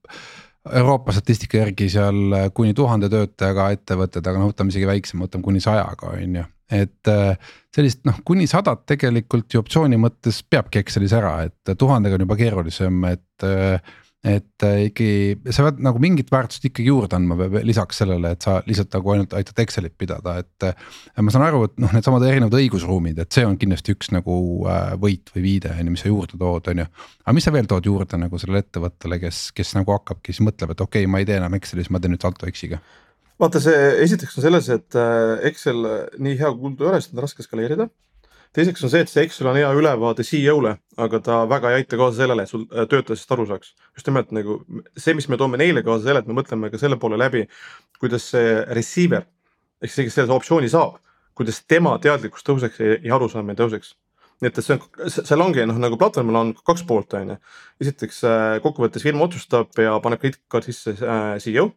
[0.78, 5.62] Euroopa statistika järgi seal kuni tuhande töötajaga ettevõtted, aga noh, võtame isegi väiksema, võtame kuni
[5.64, 11.14] sajaga on ju et äh, sellist noh, kuni sadat tegelikult ju optsiooni mõttes peabki Excelis
[11.16, 13.96] ära, et tuhandega on juba keerulisem, et äh,
[14.28, 18.56] et äh, ikkagi sa pead nagu mingit väärtust ikkagi juurde andma lisaks sellele, et sa
[18.66, 20.66] lihtsalt nagu ainult aitad Excelit pidada, et.
[21.22, 24.40] ma saan aru, et noh, needsamad erinevad õigusruumid, et see on kindlasti üks nagu
[24.98, 26.88] võit või viide on ju, mis sa juurde tood, on ju.
[27.22, 30.74] aga mis sa veel tood juurde nagu sellele ettevõttele, kes, kes nagu hakkabki siis mõtleb,
[30.74, 32.82] et okei okay,, ma ei tee enam Excelis, ma teen nüüd Salto X-iga
[33.42, 37.14] vaata, see esiteks on selles, et äh, Excel äh, nii hea kuldu ei ole, sest
[37.14, 37.88] on raske skaleerida.
[38.56, 41.98] teiseks on see, et see Excel on hea ülevaade CEO-le, aga ta väga ei aita
[42.00, 43.74] kaasa sellele, et sul äh, töötajast aru saaks.
[43.94, 44.60] just nimelt nagu
[44.96, 47.46] see, mis me toome neile kaasa, selle, et me mõtleme ka selle poole läbi,
[48.00, 49.28] kuidas see receiver
[49.82, 50.98] ehk see, kes selle optsiooni saab,
[51.38, 53.94] kuidas tema teadlikkus tõuseks ja, ja arusaamine tõuseks
[54.38, 57.36] nii et, et see on, seal ongi noh, nagu platvormil on kaks poolt, on ju.
[57.82, 58.20] esiteks
[58.62, 61.72] kokkuvõttes firma otsustab ja paneb krediitkaart sisse CEO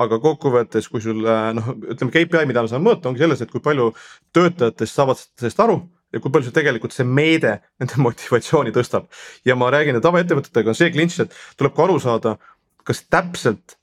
[0.00, 3.52] aga kokkuvõttes, kui sul äh, noh, ütleme KPI, mida me saame mõõta, ongi selles, et
[3.52, 3.90] kui palju
[4.36, 9.10] töötajatest saavad sellest aru ja kui palju see tegelikult see meede nende motivatsiooni tõstab.
[9.48, 12.36] ja ma räägin, et tavaettevõtetega on see klinš, et tuleb ka aru saada,
[12.88, 13.76] kas täpselt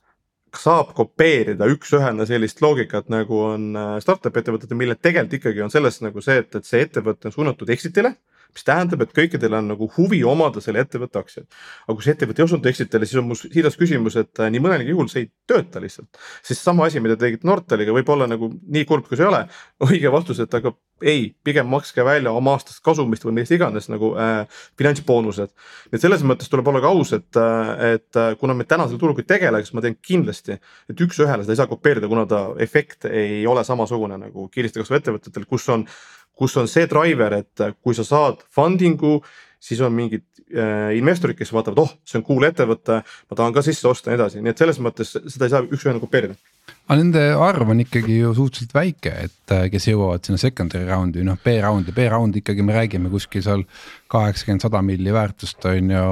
[0.57, 6.01] saab kopeerida üks-ühele sellist loogikat, nagu on äh, startup ettevõtetel, mille tegelikult ikkagi on selles
[6.01, 8.15] nagu see, et, et see ettevõte on suunatud exit'ile
[8.55, 11.47] mis tähendab, et kõikidel on nagu huvi omada selle ettevõtte aktsiaid.
[11.85, 14.63] aga kui see ettevõte ei osutu exit'ile, siis on mul siiras küsimus, et äh, nii
[14.63, 16.19] mõnelgi juhul see ei tööta lihtsalt.
[16.43, 19.31] sest sama asi, mida te tegite Nortaliga, võib olla nagu nii kurb, kui see ei
[19.31, 19.43] ole,
[19.89, 24.11] õige vastus, et aga ei, pigem makske välja oma aastast kasumist või millest iganes nagu
[24.19, 25.53] äh, finantsboonused.
[25.93, 28.99] et selles mõttes tuleb olla ka aus, et, äh, et äh, kuna me täna selle
[28.99, 30.59] turuga ei tegele, siis ma teen kindlasti,
[30.89, 35.03] et üks-ühele seda ei saa kopeerida, kuna ta efekt ei ole samasugune nagu kiiresti kasvava
[35.03, 35.85] ettevõtetel, kus on
[36.39, 39.19] kus on see driver, et kui sa saad funding'u,
[39.59, 40.23] siis on mingid
[40.55, 44.15] äh, investorid, kes vaatavad, oh, see on cool ettevõte, ma tahan ka sisse osta ja
[44.15, 46.37] nii edasi, nii et selles mõttes seda ei saa üks-ühele kopeerida.
[46.87, 51.25] Aga nende arv on ikkagi ju suhteliselt väike, et äh, kes jõuavad sinna secondary round'i,
[51.27, 53.65] noh B-round'i, B-round ikkagi me räägime kuskil seal
[54.13, 56.05] kaheksakümmend, sada milli väärtust on ju,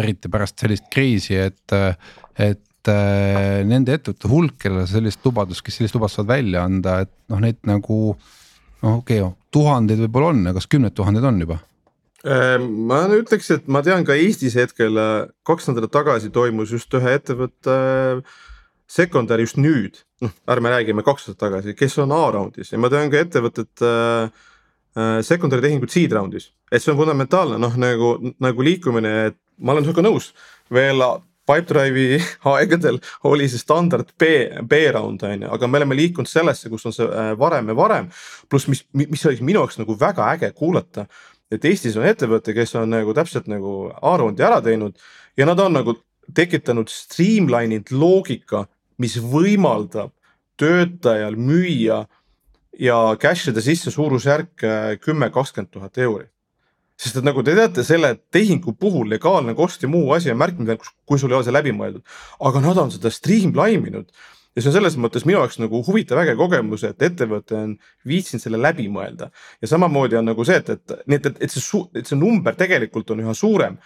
[0.00, 1.76] eriti pärast sellist kriisi, et,
[2.40, 7.12] et äh, nende ettevõtete hulk, kellele sellist lubadust, kes sellist lubadust saavad välja anda, et
[7.28, 8.00] noh, neid nagu
[8.82, 11.60] okei okay,, tuhandeid võib-olla on, kas kümned tuhanded on juba?
[12.26, 16.94] Ehm, ma ütleks, et ma tean ka Eestis hetkel äh, kaks nädalat tagasi toimus just
[16.98, 17.76] ühe ettevõtte
[18.90, 23.12] secondary just nüüd, noh ärme räägime kaks aastat tagasi, kes on A-raundis ja ma tean
[23.12, 24.32] ka ettevõtet äh,
[24.98, 26.50] äh, secondary tehingut seed round'is.
[26.72, 28.12] et see on fundamentaalne noh, nagu,
[28.42, 30.32] nagu liikumine, et ma olen sinuga nõus,
[30.72, 31.02] veel
[31.46, 32.18] Pipedrive'i
[32.54, 34.30] aegadel oli see standard B,
[34.66, 38.10] B-round on ju, aga me oleme liikunud sellesse, kus on see äh, varem ja varem.
[38.50, 41.06] pluss, mis, mis oli minu jaoks nagu väga äge kuulata,
[41.50, 44.98] et Eestis on ettevõte, kes on nagu täpselt nagu A-roundi ära teinud
[45.38, 45.96] ja nad on nagu
[46.34, 48.66] tekitanud streamline'inud loogika,
[48.98, 50.10] mis võimaldab
[50.58, 52.06] töötajal müüa
[52.80, 56.26] ja cash ida sisse suurusjärk äh, kümme, kakskümmend tuhat euri
[56.96, 60.80] sest et nagu te teate, selle tehingu puhul legaalne kost ja muu asi on märkinud,
[61.04, 62.04] kui sul ei ole see läbi mõeldud.
[62.40, 64.10] aga nad on seda streamline inud
[64.56, 67.74] ja see on selles mõttes minu jaoks nagu huvitav äge kogemus, et ettevõte on
[68.08, 69.30] viitsinud selle läbi mõelda.
[69.60, 72.56] ja samamoodi on nagu see, et, et nii et, et, et see, et see number
[72.56, 73.76] tegelikult on üha suurem.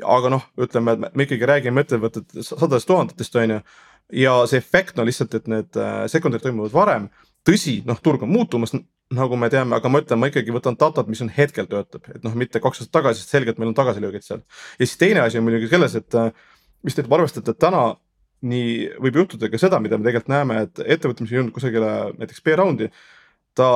[0.00, 3.58] aga noh, ütleme, et me ikkagi räägime ettevõtete sadadest tuhandetest, on ju.
[4.22, 7.10] ja see efekt on lihtsalt, et need äh, secondary toimuvad varem
[7.46, 8.74] tõsi, noh, turg on muutumas,
[9.14, 12.22] nagu me teame, aga ma ütlen, ma ikkagi võtan datat, mis on hetkel töötab, et
[12.22, 14.44] noh, mitte kaks aastat tagasi, sest selgelt meil on tagasilöögid seal.
[14.78, 16.18] ja siis teine asi on muidugi selles, et
[16.86, 17.82] mis te arvestate, et täna
[18.46, 21.90] nii võib juhtuda ka seda, mida me tegelikult näeme, et ettevõte, mis on jõudnud kusagile
[22.20, 22.90] näiteks B-raundi.
[23.54, 23.66] ta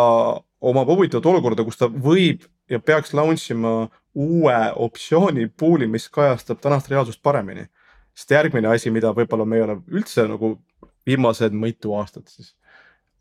[0.61, 6.61] omab huvitavat olukorda, kus ta võib ja peaks launch ima uue optsiooni pool'i, mis kajastab
[6.63, 7.67] tänast reaalsust paremini.
[8.15, 10.61] sest järgmine asi, mida võib-olla me ei ole üldse nagu
[11.07, 12.55] viimased mitu aastat siis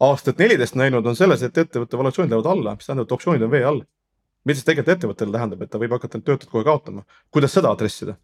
[0.09, 3.51] aastat neliteist näinud, on selles, et ettevõtte valuatsioonid lähevad alla, mis tähendab, et optsioonid on
[3.53, 3.83] vee all.
[4.43, 7.71] mida see tegelikult ettevõttele tähendab, et ta võib hakata need töötajad kohe kaotama, kuidas seda
[7.71, 8.17] adressida?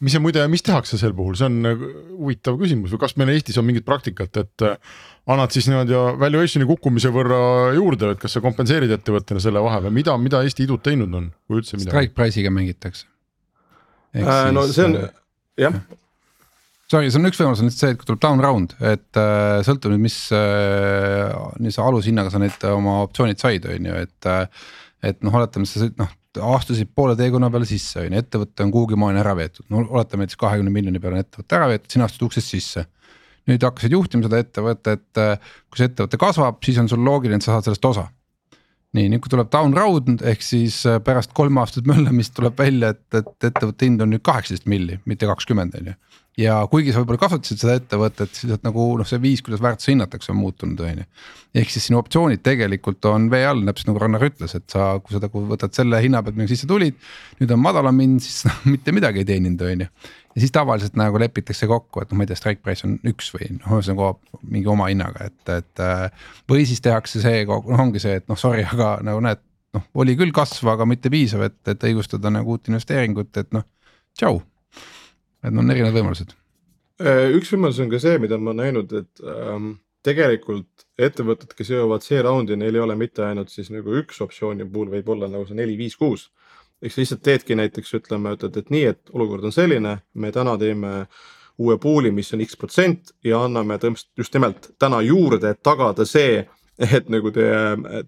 [0.00, 3.34] mis ja muide, mis tehakse sel puhul, see on nagu huvitav küsimus või kas meil
[3.34, 4.94] Eestis on mingit praktikat, et äh,
[5.30, 7.40] annad siis niimoodi valuation'i kukkumise võrra
[7.76, 11.28] juurde, et kas sa kompenseerid ettevõttele selle vahe või mida, mida Eesti idud teinud on,
[11.46, 11.92] kui üldse midagi?
[11.92, 13.06] Strike price'iga mängitakse.
[14.16, 15.12] Äh, no see on äh,
[15.60, 15.76] jah,
[16.90, 19.92] see on üks võimalus on nüüd see, et kui tuleb down round, et äh, sõltub
[19.94, 24.64] nüüd, mis äh,, mis alushinnaga sa need oma optsioonid said, on ju, et äh,.
[25.10, 28.98] et noh, oletame, sa noh astusid poole teekonna peale sisse, on ju, ettevõte on kuhugi
[29.00, 32.28] maani ära veetud, no oletame näiteks kahekümne miljoni peale on ettevõte ära veetud, sina astud
[32.28, 32.86] uksest sisse.
[33.48, 37.46] nüüd hakkasid juhtima seda ettevõtet, äh, kui see ettevõte kasvab, siis on sul loogiline, et
[37.46, 38.10] sa saad sellest osa
[38.94, 42.92] nii, nüüd kui tuleb down round ehk siis äh, pärast kolme aastat möllamist tuleb välja,
[42.94, 45.96] et, et ettevõtte hind on nüüd kaheksateist milli, mitte kakskümmend on ju
[46.40, 49.92] ja kuigi sa võib-olla kasutasid seda ettevõtet, siis et nagu noh, see viis, kuidas väärtuse
[49.92, 51.08] hinnatakse, on muutunud, on ju.
[51.60, 55.16] ehk siis sinu optsioonid tegelikult on vee all, täpselt nagu Rannar ütles, et sa, kui
[55.16, 56.96] sa nagu võtad selle hinna pealt, millega sisse tulid.
[57.40, 59.90] nüüd on madalam hind, siis noh, mitte midagi ei teeninud, on ju.
[60.36, 63.32] ja siis tavaliselt nagu lepitakse kokku, et noh, ma ei tea, strike price on üks
[63.36, 64.12] või noh, ühesõnaga
[64.46, 65.84] mingi oma hinnaga, et, et.
[66.50, 69.42] või siis tehakse see, noh ongi see, et noh, sorry, aga nagu näed,
[69.76, 73.66] noh oli küll kasv, aga mitte piisav, et, et õigustada nagu uut investeeringut, et noh,
[74.18, 74.40] tšau
[75.44, 76.34] et on erinevad võimalused.
[77.00, 79.72] Äh, üks võimalus on ka see, mida ma näinud, et ähm,
[80.04, 84.90] tegelikult ettevõtted, kes jõuavad C-raundi, neil ei ole mitte ainult siis nagu üks optsiooni puhul,
[84.92, 86.28] võib olla nagu see neli, viis, kuus.
[86.80, 90.56] ehk sa lihtsalt teedki näiteks ütleme, ütled, et nii, et olukord on selline, me täna
[90.60, 90.92] teeme
[91.60, 96.06] uue pool'i, mis on X protsent ja anname tõenäoliselt just nimelt täna juurde, et tagada
[96.08, 96.46] see,
[96.80, 97.44] et nagu te,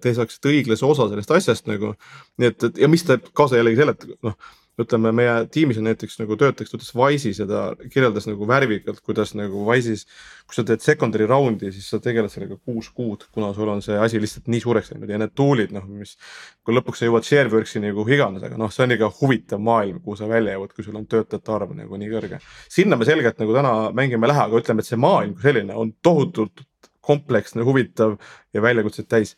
[0.00, 1.92] te saaksite õiglase osa sellest asjast nagu.
[2.40, 4.36] nii et, et ja mis teeb kaasa jällegi selle, et noh
[4.80, 9.34] ütleme, meie tiimis on näiteks nagu töötajaks töötas Wise'is ja ta kirjeldas nagu värvikalt, kuidas
[9.36, 10.06] nagu Wise'is.
[10.48, 13.98] kui sa teed secondary round'i, siis sa tegeled sellega kuus kuud, kuna sul on see
[13.98, 16.16] asi lihtsalt nii suureks läinud ja need tool'id noh, mis.
[16.64, 20.16] kui lõpuks sa jõuad Shareworks'i nagu iganes, aga noh, see on ikka huvitav maailm, kuhu
[20.16, 22.40] sa välja jõuad, kui sul on töötajate arv nagu nii kõrge.
[22.68, 25.76] sinna me selgelt nagu täna mängima ei lähe, aga ütleme, et see maailm kui selline
[25.76, 26.64] on tohutult
[27.02, 28.16] kompleksne, huvitav
[28.54, 29.36] ja väljakutseid täis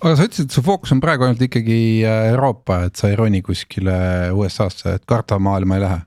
[0.00, 3.18] aga sa ütlesid, et su fookus on praegu ainult ikkagi äh, Euroopa, et sa ei
[3.18, 3.98] roni kuskile
[4.34, 6.00] USA-sse, et karta maailma ei lähe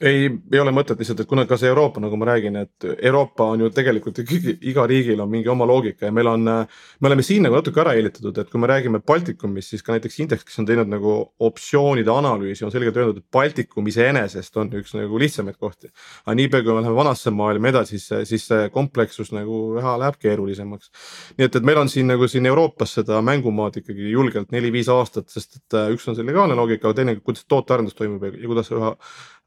[0.00, 3.48] ei, ei ole mõtet lihtsalt, et kuna ka see Euroopa, nagu ma räägin, et Euroopa
[3.52, 6.44] on ju tegelikult ikkagi iga riigil on mingi oma loogika ja meil on.
[6.44, 10.20] me oleme siin nagu natuke ära eelitatud, et kui me räägime Baltikumist, siis ka näiteks
[10.22, 14.94] Index, kes on teinud nagu optsioonide analüüsi, on selgelt öelnud, et Baltikum iseenesest on üks
[14.94, 15.90] nagu lihtsamaid kohti.
[16.24, 20.18] aga niipea kui me läheme vanasse maailma edasi, siis, siis see komplekssus nagu üha läheb
[20.22, 20.92] keerulisemaks.
[21.38, 25.28] nii et, et meil on siin nagu siin Euroopas seda mängumaad ikkagi julgelt neli-viis aastat,
[25.30, 28.94] sest et üks on see legaalne loogika, aga teine, kuidas tootearendus toimub ja kuidas üha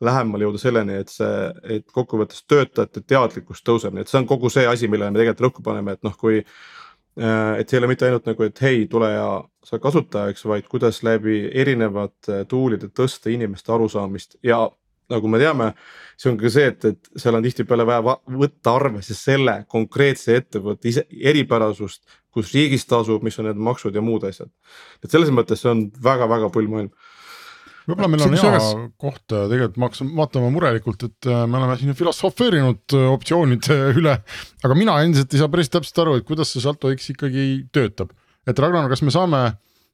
[0.02, 4.52] lähemale jõuda selleni, et see, et kokkuvõttes töötajate teadlikkus tõuseb, nii et see on kogu
[4.54, 6.44] see asi, millele me tegelikult rõhku paneme, et noh, kui.
[7.20, 9.26] Äh, et see ei ole mitte ainult nagu, et hei, tule ja
[9.68, 14.62] sa kasutajaks, vaid kuidas läbi erinevate tool'ide tõsta inimeste arusaamist ja
[15.12, 15.72] nagu me teame,
[16.20, 20.92] see on ka see, et, et seal on tihtipeale vaja võtta arvesse selle konkreetse ettevõtte
[20.92, 24.52] ise eripärasust, kus riigis tasub, mis on need maksud ja muud asjad.
[25.04, 26.94] et selles mõttes see on väga-väga pull maailm
[27.88, 28.60] võib-olla meil on hea
[29.02, 34.18] koht tegelikult, ma hakkasin vaatama murelikult, et me oleme siin filosofeerinud optsioonide üle.
[34.62, 38.14] aga mina endiselt ei saa päris täpselt aru, et kuidas see Salto X ikkagi töötab,
[38.48, 39.50] et Ragnar, kas me saame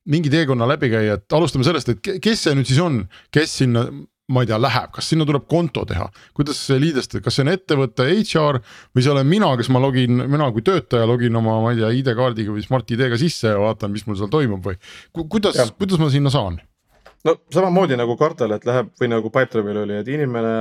[0.07, 3.01] mingi teekonna läbi käia, et alustame sellest, et kes see nüüd siis on,
[3.35, 3.87] kes sinna
[4.27, 7.51] ma ei tea, läheb, kas sinna tuleb konto teha, kuidas see liidestada, kas see on
[7.53, 8.59] ettevõte HR
[8.95, 11.93] või see olen mina, kes ma login, mina kui töötaja login oma, ma ei tea,
[12.01, 14.75] ID-kaardiga või Smart-ID-ga sisse ja vaatan, mis mul seal toimub või?
[15.15, 16.59] Kuidas, kuidas ma sinna saan?
[17.27, 20.53] No samamoodi nagu Kartel, et läheb või nagu Pipedrive'il oli, et inimene,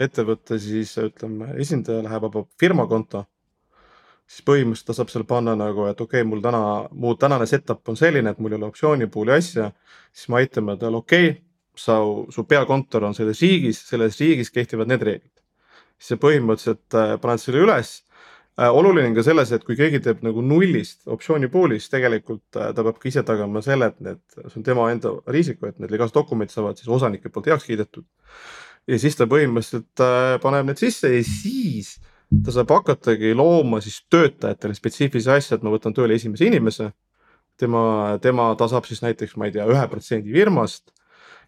[0.00, 3.26] ettevõte siis ütleme, esindaja läheb, avab firma konto
[4.28, 7.88] siis põhimõtteliselt ta saab seal panna nagu, et okei okay,, mul täna, mu tänane setup
[7.88, 9.70] on selline, et mul ei ole optsioonipooli asja.
[10.12, 11.42] siis me aitame tal, okei okay,,
[11.78, 11.98] sa,
[12.34, 15.34] su peakontor on selles riigis, selles riigis kehtivad need reeglid.
[15.98, 18.02] siis sa põhimõtteliselt äh, paned selle üles.
[18.58, 22.84] Oluline on ka selles, et kui keegi teeb nagu nullist optsioonipooli, siis tegelikult äh, ta
[22.86, 26.16] peab ka ise tagama selle, et need, see on tema enda risiko, et need legaalsed
[26.18, 28.06] dokumendid saavad siis osanike poolt heaks kiidetud.
[28.88, 31.98] ja siis ta põhimõtteliselt äh, paneb need sisse ja siis
[32.44, 36.92] ta saab hakatagi looma siis töötajatele spetsiifilisi asju, et ma võtan tööle esimese inimese.
[37.58, 40.90] tema, tema, ta saab siis näiteks, ma ei tea, ühe protsendi firmast.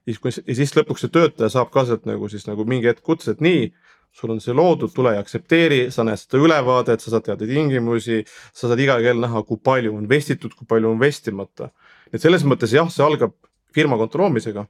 [0.06, 3.40] ja siis lõpuks see töötaja saab ka sealt nagu siis nagu mingi hetk kutse, et
[3.40, 3.72] nii
[4.12, 8.24] sul on see loodud, tule ja aktsepteeri, sa näed seda ülevaadet, sa saad teada tingimusi,
[8.52, 11.70] sa saad iga kell näha, kui palju on vestitud, kui palju on vestimata.
[12.12, 13.36] et selles mõttes jah, see algab
[13.74, 14.66] firma konto loomisega,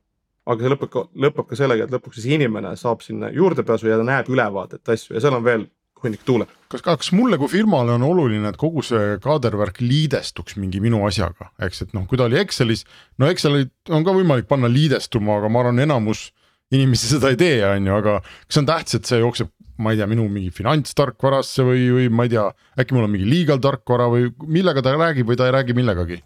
[0.46, 4.00] aga see lõpeb ka, lõpeb ka sellega, et lõpuks siis inimene saab sinna juurdepääsu ja
[4.00, 5.66] ta näeb ülevaadet asju ja seal on veel
[6.02, 6.46] hunnik tuule.
[6.68, 11.50] kas, kas mulle kui firmale on oluline, et kogu see kaadervärk liidestuks mingi minu asjaga,
[11.62, 12.84] eks, et noh, kui ta oli Excelis,
[13.18, 16.30] no Excelit on ka võimalik panna liidestuma, aga ma arvan, enamus
[16.74, 20.00] inimesi seda ei tee, on ju, aga kas on tähtis, et see jookseb, ma ei
[20.00, 22.46] tea, minu mingi finantstarkvarasse või, või ma ei tea,
[22.80, 26.20] äkki mul on mingi legal tarkvara või millega ta räägib või ta ei räägi millegagi?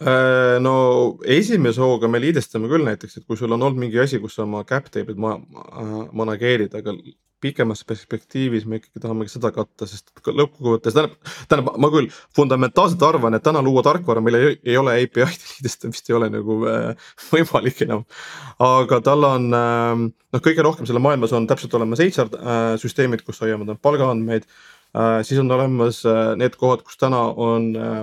[0.00, 0.74] Äh, no
[1.28, 4.46] esimese hooga me liidestame küll näiteks, et kui sul on olnud mingi asi, kus sa
[4.46, 6.94] oma cap table'id ma, ma, manageerid, aga
[7.40, 11.16] pikemas perspektiivis me ikkagi tahame seda katta, sest lõppkokkuvõttes tähendab,
[11.48, 15.88] tähendab, ma küll fundamentaalselt arvan, et täna luua tarkvara, millel ei, ei ole API-d liidest,
[15.88, 18.06] vist ei ole nagu äh, võimalik enam.
[18.66, 23.24] aga tal on äh, noh, kõige rohkem selle maailmas on täpselt olemas HR äh, süsteemid,
[23.26, 25.20] kus hoiame palgaandmeid äh,.
[25.26, 28.02] siis on olemas äh, need kohad, kus täna on äh,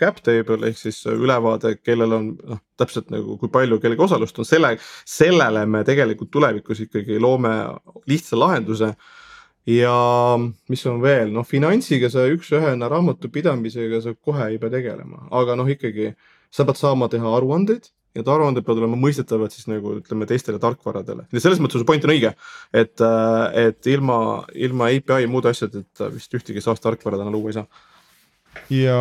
[0.00, 4.48] cap table ehk siis ülevaade, kellel on noh, täpselt nagu kui palju kellegi osalust on,
[4.48, 4.74] selle,
[5.08, 7.54] sellele me tegelikult tulevikus ikkagi loome
[8.10, 8.94] lihtsa lahenduse.
[9.66, 9.94] ja
[10.70, 15.66] mis on veel, noh finantsiga sa üks-ühena raamatupidamisega sa kohe ei pea tegelema, aga noh,
[15.66, 16.12] ikkagi
[16.54, 20.60] sa pead saama teha aruandeid ja need aruanded peavad olema mõistetavad siis nagu ütleme teistele
[20.62, 22.32] tarkvaradele ja selles mõttes su point on õige,
[22.72, 23.02] et,
[23.66, 24.18] et ilma,
[24.54, 27.66] ilma API muude asjadeta vist ühtegi SaaS tarkvara täna luua ei saa
[28.72, 29.00] ja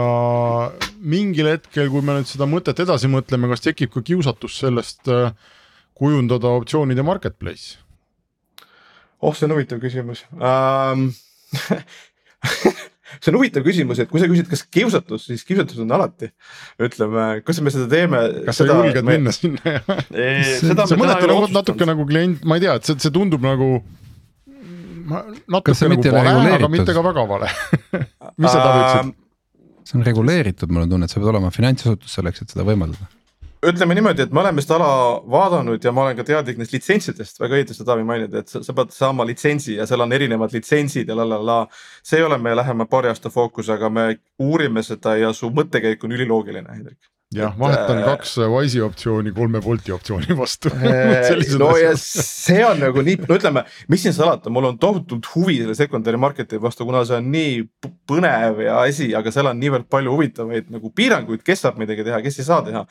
[1.00, 5.32] mingil hetkel, kui me nüüd seda mõtet edasi mõtleme, kas tekib ka kiusatus sellest äh,
[5.98, 7.80] kujundada optsioonide marketplace?
[9.22, 11.08] oh, see on huvitav küsimus um,
[13.22, 16.32] see on huvitav küsimus, et kui sa küsid, kas kiusatus, siis kiusatus on alati.
[16.82, 18.22] ütleme, kas me seda teeme.
[18.48, 19.18] kas sa julged me...
[19.18, 19.92] minna sinna jah?
[20.62, 23.80] see mõneti nagu natuke nagu klient, ma ei tea, et see, see tundub nagu
[25.52, 27.52] natuke nagu vale, aga mitte ka väga vale
[28.42, 29.22] mis sa Taavi ütlesid?
[29.86, 33.12] See on reguleeritud, mul on tunne, et sa pead olema finantsasutus selleks, et seda võimaldada
[33.66, 34.90] ütleme niimoodi, et me oleme seda ala
[35.32, 38.76] vaadanud ja ma olen ka teadlik neist litsentsidest, väga õigesti Taavi mainid, et sa, sa
[38.78, 41.58] pead saama litsentsi ja seal on erinevad litsentsid ja la la la.
[42.06, 44.06] see ei ole meie lähema paari aasta fookus, aga me
[44.40, 49.62] uurime seda ja su mõttekäik on üliloogiline, Hendrik jah, vahetan äh, kaks Wise'i optsiooni kolme
[49.64, 51.82] Bolti optsiooni vastu äh, no asjad.
[51.82, 55.76] ja see on nagu nii, no ütleme, mis siin salata, mul on tohutult huvi selle
[55.78, 57.58] secondary market'i vastu, kuna see on nii
[58.10, 62.22] põnev ja asi, aga seal on niivõrd palju huvitavaid nagu piiranguid, kes saab midagi teha,
[62.26, 62.86] kes ei saa teha.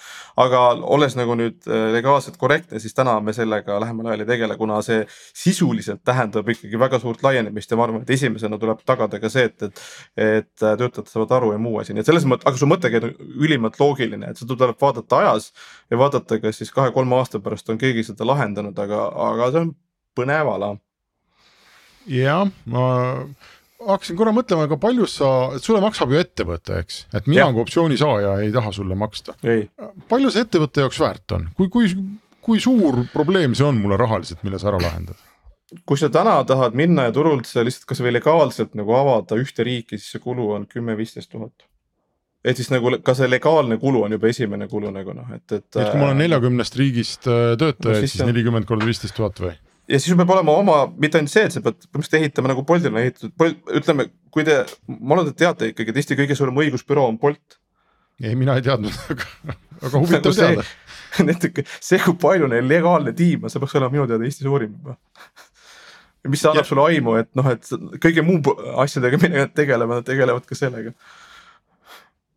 [0.44, 0.62] aga
[0.96, 4.80] olles nagu nüüd äh, legaalselt korrektne, siis täna me sellega lähemal ajal ei tegele, kuna
[4.84, 9.30] see sisuliselt tähendab ikkagi väga suurt laienemist ja ma arvan, et esimesena tuleb tagada ka
[9.32, 9.84] see, et, et,
[10.20, 13.34] et töötajad saavad aru ja muu asi, nii et selles mõttes, aga su mõttekäik on
[13.44, 15.50] ülimalt loogiline et seda tuleb vaadata ajas
[15.90, 19.74] ja vaadata, kas siis kahe-kolme aasta pärast on keegi seda lahendanud, aga, aga see on
[20.18, 20.70] põnev ala.
[22.10, 22.86] jah, ma
[23.84, 25.28] hakkasin korra mõtlema, aga palju sa,
[25.62, 29.36] sulle maksab ju ettevõte, eks, et mina kui optsiooni saaja ei taha sulle maksta.
[30.10, 31.92] palju see ettevõtte jaoks väärt on, kui, kui,
[32.44, 35.20] kui suur probleem see on mulle rahaliselt, mille sa ära lahendad?
[35.88, 40.12] kui sa täna tahad minna ja turult lihtsalt kasvõi legaalselt nagu avada ühte riiki, siis
[40.14, 41.66] see kulu on kümme-viisteist tuhat
[42.44, 45.64] et siis nagu ka see legaalne kulu on juba esimene kulu nagu noh, et, et.
[45.64, 49.40] et kui ma olen äh, neljakümnest riigist äh, töötajaid no,, siis nelikümmend korda viisteist tuhat
[49.40, 49.54] või?
[49.88, 52.64] ja siis sul peab olema oma, mitte ainult see, et sa pead põhimõtteliselt ehitama nagu
[52.68, 53.34] Boltil on ehitatud,
[53.80, 54.60] ütleme, kui te,
[54.96, 57.58] ma loodan, et teate ikkagi, et Eesti kõige suurem õigusbüroo on Bolt.
[58.22, 61.66] ei, mina ei teadnud, aga, aga huvitav nagu teada.
[61.88, 64.96] see, kui palju neil legaalne tiim on, see peaks olema minu teada Eesti suurim juba
[66.32, 66.68] mis annab ja.
[66.70, 68.40] sulle aimu, et noh, et kõige muu
[68.80, 70.94] asjadega, millega nad tegelevad, nad tegelevad ka sellega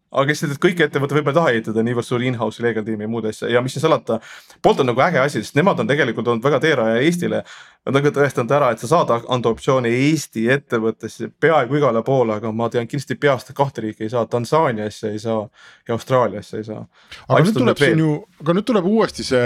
[0.07, 3.11] aga lihtsalt, et kõik ettevõtted võib-olla ei taha ehitada niivõrd suuri in-house'i legal tiimi ja
[3.11, 4.21] muud asja ja mis siin salata.
[4.63, 7.41] Bolt on nagu äge asi, sest nemad on tegelikult olnud väga teeraja Eestile.
[7.87, 12.35] Nad on ka tõestanud ära, et sa saad anda optsiooni Eesti ettevõttesse peaaegu igale poole,
[12.39, 15.45] aga ma tean kindlasti peast kahte riiki ei saa, Tansaaniasse ei saa
[15.87, 16.83] ja Austraaliasse ei saa.
[17.27, 18.11] aga nüüd tuleb siin ju,
[18.43, 19.45] aga nüüd tuleb uuesti see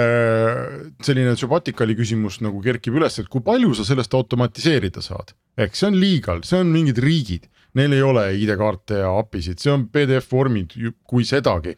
[1.06, 5.90] selline Subaticali küsimus nagu kerkib üles, et kui palju sa sellest automatiseerida saad, ehk see
[5.90, 10.32] on legal, see on mingid riigid neil ei ole ID-kaarte ja API-sid, see on PDF
[10.32, 10.76] vormid,
[11.08, 11.78] kui sedagi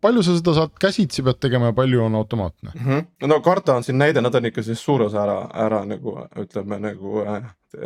[0.00, 2.84] palju sa seda saad käsitsi pead tegema ja palju on automaatne mm?
[2.86, 3.28] -hmm.
[3.28, 6.78] no Karta on siin näide, nad on ikka siis suur osa ära, ära nagu ütleme
[6.78, 7.42] nagu äh,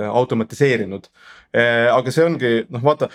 [0.09, 1.05] automatiseerinud
[1.57, 1.95] äh,.
[1.95, 3.09] aga see ongi noh, vaata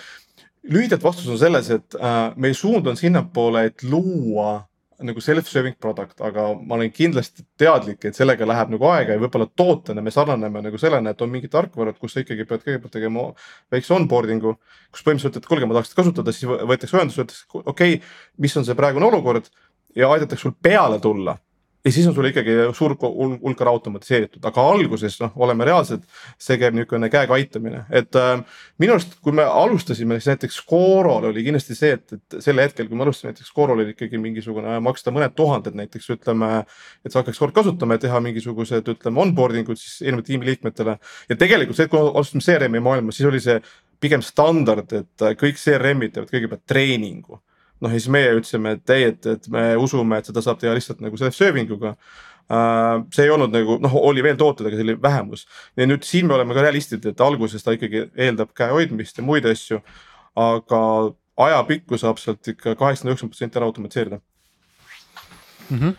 [0.62, 4.64] lühidalt vastus on selles, et äh, meie suund on sinnapoole, et luua
[5.06, 9.46] nagu self-serving product, aga ma olen kindlasti teadlik, et sellega läheb nagu aega ja võib-olla
[9.56, 13.28] tootena me sarnaneme nagu sellena, et on mingid tarkvarad, kus sa ikkagi pead kõigepealt tegema
[13.74, 14.56] väikse onboarding'u.
[14.90, 18.00] kus põhimõtteliselt, et kuulge, ma tahaks kasutada, siis võetakse ühendust, öeldakse okei okay,,
[18.38, 19.50] mis on see praegune olukord
[19.96, 21.38] ja aidatakse sul peale tulla
[21.84, 26.02] ja siis on sul ikkagi suur hulk ära automatiseeritud, aga alguses noh, oleme reaalsed,
[26.42, 28.42] see käib niisugune käega aitamine, et äh,
[28.82, 32.90] minu arust, kui me alustasime, siis näiteks Scorol oli kindlasti see, et, et sel hetkel,
[32.90, 36.52] kui me alustasime näiteks Scorol oli ikkagi mingisugune maksta mõned tuhanded näiteks ütleme.
[37.04, 40.98] et sa hakkaks kord kasutama ja teha mingisugused, ütleme onboarding ud siis erinevate tiimiliikmetele
[41.28, 43.60] ja tegelikult see, kui alustasime CRM-i maailmas, siis oli see
[44.00, 47.40] pigem standard, et kõik CRM-id teevad kõigepealt treeningu
[47.80, 50.74] noh, ja siis meie ütlesime, et ei, et, et me usume, et seda saab teha
[50.76, 53.04] lihtsalt nagu self-serving uga uh,.
[53.14, 55.46] see ei olnud nagu noh, oli veel tooted, aga see oli vähemus.
[55.76, 59.26] ja nüüd siin me oleme ka realistid, et alguses ta ikkagi eeldab käe hoidmist ja
[59.26, 59.82] muid asju.
[60.38, 60.82] aga
[61.48, 64.20] ajapikku saab sealt ikka kaheksakümmend, üheksakümmend protsenti ära automatiseerida
[65.70, 65.78] mm.
[65.78, 65.96] -hmm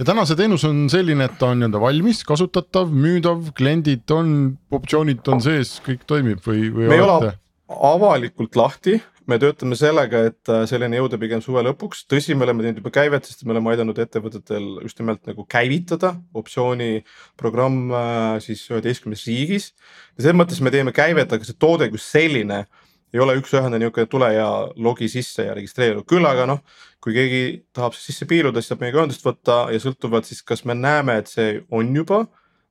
[0.00, 4.30] ja täna see teenus on selline, et ta on nii-öelda valmis, kasutatav, müüdav, kliendid on,
[4.72, 6.88] optsioonid on sees, kõik toimib või, või?
[6.88, 7.34] me ei ole
[7.68, 8.96] avalikult lahti,
[9.30, 12.92] me töötame sellega, et äh, selleni jõuda pigem suve lõpuks, tõsi, me oleme teinud juba
[12.94, 19.70] käivet, sest me oleme aidanud ettevõtetel just nimelt nagu käivitada optsiooniprogramm äh, siis üheteistkümnes riigis.
[20.16, 22.64] ja selles mõttes me teeme käivet, aga see toode kui selline
[23.10, 26.60] ei ole üks-ühene niisugune tule ja logi sisse ja registreeru, küll aga noh,
[27.02, 27.42] kui keegi
[27.74, 31.30] tahab sisse piiluda, siis saab meiega ühendust võtta ja sõltuvalt siis, kas me näeme, et
[31.30, 32.24] see on juba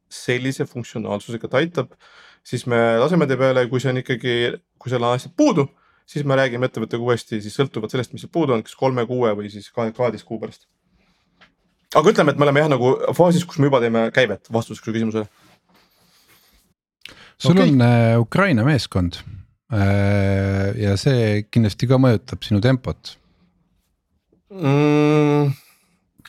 [0.10, 1.92] sellise funktsionaalsusega, et aitab,
[2.48, 4.38] siis me laseme tee peale, kui see on ikkagi,
[4.80, 5.68] kui seal on asjad puudu
[6.10, 9.32] siis me räägime ettevõttega uuesti siis sõltuvalt sellest, mis seal puudu on, kas kolme, kuue
[9.38, 10.66] või siis kaheteist kuu pärast.
[11.96, 14.96] aga ütleme, et me oleme jah, nagu faasis, kus me juba teeme käivet, vastuseks su
[14.96, 15.30] küsimusele.
[17.38, 17.70] sul okay.
[17.70, 19.22] on äh, Ukraina meeskond
[19.72, 23.16] äh, ja see kindlasti ka mõjutab sinu tempot
[24.50, 25.58] mm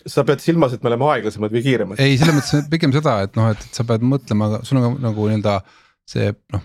[0.09, 2.01] sa pead silmas, et me oleme aeglasemad või kiiremad?
[2.01, 5.59] ei, selles mõttes pigem seda, et noh, et sa pead mõtlema, sul on nagu nii-öelda
[6.09, 6.65] see noh,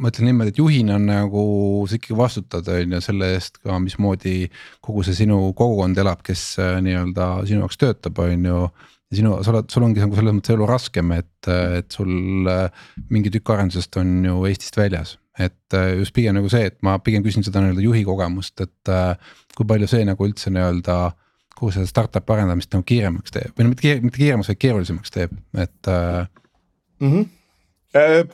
[0.00, 1.44] ma ütlen niimoodi, et juhina nagu
[1.88, 4.48] sa ikkagi vastutad, on ju selle eest ka, mismoodi
[4.84, 8.62] kogu see sinu kogukond elab, kes äh, nii-öelda sinu jaoks töötab, on ju.
[9.12, 12.88] ja sinu, sa oled, sul ongi nagu selles mõttes elu raskem, et, et sul äh,
[13.14, 15.18] mingi tükk arendusest on ju Eestist väljas.
[15.38, 18.94] et äh, just pigem nagu see, et ma pigem küsin seda nii-öelda juhi kogemust, et
[19.54, 20.98] kui palju see nagu üldse nii-öelda
[21.54, 25.34] kogu seda startup'i arendamist nagu kiiremaks teeb või no mitte, mitte kiiremaks, vaid keerulisemaks teeb,
[25.54, 27.10] et mm.
[27.10, 27.43] -hmm Äh,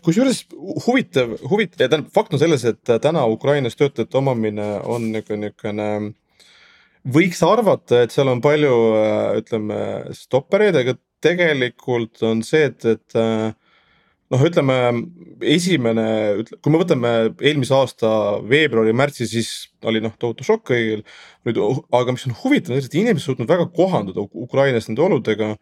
[0.04, 0.44] kusjuures
[0.86, 5.88] huvitav, huvitav ja tähendab, fakt on selles, et täna Ukrainas töötajate omamine on niisugune, niisugune.
[7.04, 9.80] võiks arvata, et seal on palju, äh, ütleme,
[10.16, 13.52] stoppereid, aga tegelikult on see, et, et äh,
[14.32, 14.76] noh, ütleme
[15.44, 16.06] esimene,
[16.61, 18.11] kui me võtame eelmise aasta
[18.48, 19.52] veebruari-märtsi, siis
[19.84, 21.04] oli noh, tohutu šokk kõigil.
[21.48, 21.61] nüüd,
[21.96, 25.54] aga mis on huvitav, on see, et inimesed suutnud väga kohanduda Ukrainas nende oludega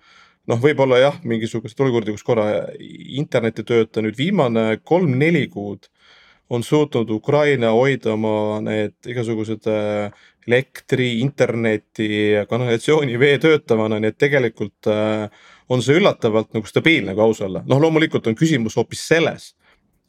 [0.48, 5.88] noh, võib-olla jah, mingisuguseid olukordi, kus korra internet ei tööta, nüüd viimane kolm-neli kuud
[6.50, 10.08] on suutnud Ukraina hoida oma need igasugused äh,
[10.48, 12.08] elektri, interneti,
[12.48, 17.62] kanalisatsiooni, vee töötavana, nii et tegelikult äh, on see üllatavalt nagu stabiilne, kui aus olla.
[17.68, 19.50] noh, loomulikult on küsimus hoopis selles,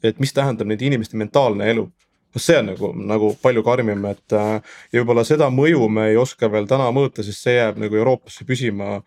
[0.02, 4.36] et mis tähendab nende inimeste mentaalne elu noh, see on nagu, nagu palju karmim, et
[4.38, 8.00] äh, ja võib-olla seda mõju me ei oska veel täna mõõta, sest see jääb nagu
[8.00, 9.02] Euroopasse püsima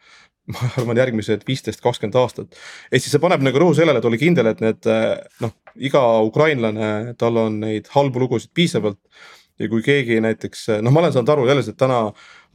[0.52, 2.58] ma arvan, järgmised viisteist, kakskümmend aastat.
[2.92, 4.90] ehk siis see paneb nagu rõhu sellele, et ole kindel, et need
[5.44, 9.00] noh, iga ukrainlane, tal on neid halbu lugusid piisavalt.
[9.62, 12.00] ja kui keegi näiteks, noh, ma olen saanud aru selles, et täna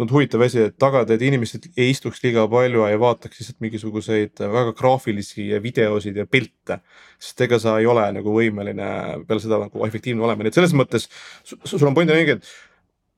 [0.03, 3.61] on huvitav asi, et tagada, et inimesed ei istuks liiga palju ja ei vaataks lihtsalt
[3.65, 6.81] mingisuguseid väga graafilisi videosid ja pilte.
[7.19, 8.91] sest ega sa ei ole nagu võimeline
[9.27, 11.09] peale seda nagu efektiivne olema, nii et selles mõttes
[11.47, 12.53] sul on point on õige, et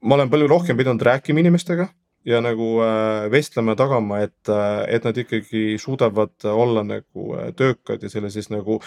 [0.04, 1.88] ma olen palju rohkem pidanud rääkima inimestega
[2.24, 8.02] ja nagu äh, vestlema tagama, et, äh, et nad ikkagi suudavad olla nagu äh, töökad
[8.02, 8.80] ja sellises nagu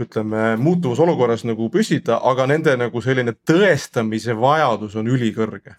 [0.00, 5.76] ütleme, muutuvas olukorras nagu püsida, aga nende nagu selline tõestamise vajadus on ülikõrge.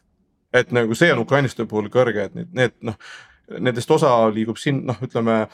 [0.54, 2.97] et nagu see on ukrainlaste puhul kõrge, et need, need noh,
[3.60, 5.47] nendest osa liigub siin noh, ütleme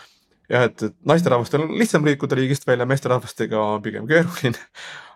[0.50, 4.60] jah, et, et naisterahvastel on lihtsam liikuda riigist välja, meesterahvastega on pigem keeruline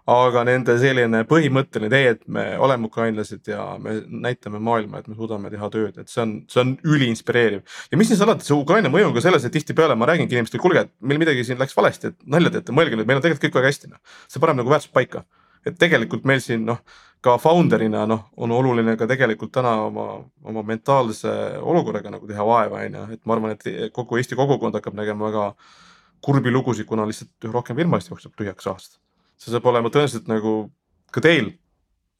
[0.09, 5.15] aga nende selline põhimõtteline tee, et me oleme ukrainlased ja me näitame maailma, et me
[5.15, 7.61] suudame teha tööd, et see on, see on üliinspireeriv.
[7.91, 10.61] ja mis siin salata, see Ukraina mõju on ka selles, et tihtipeale ma räägingi inimestele,
[10.63, 13.47] kuulge, et meil midagi siin läks valesti, et nalja teete, mõelge nüüd, meil on tegelikult
[13.47, 14.19] kõik väga hästi, noh.
[14.27, 15.23] see paneb nagu väärtust paika.
[15.63, 16.81] et tegelikult meil siin noh,
[17.23, 21.31] ka founder'ina noh, on oluline ka tegelikult täna oma, oma mentaalse
[21.61, 25.29] olukorraga nagu teha vaeva, on ju, et ma arvan, et kogu Eesti kogukond hakkab nägema
[25.29, 25.47] väga
[26.23, 29.02] kurbi lugusid, kuna lihtsalt rohkem firmasid jookseb tühjaks aastast
[29.43, 30.55] see saab olema tõenäoliselt nagu
[31.13, 31.53] ka teil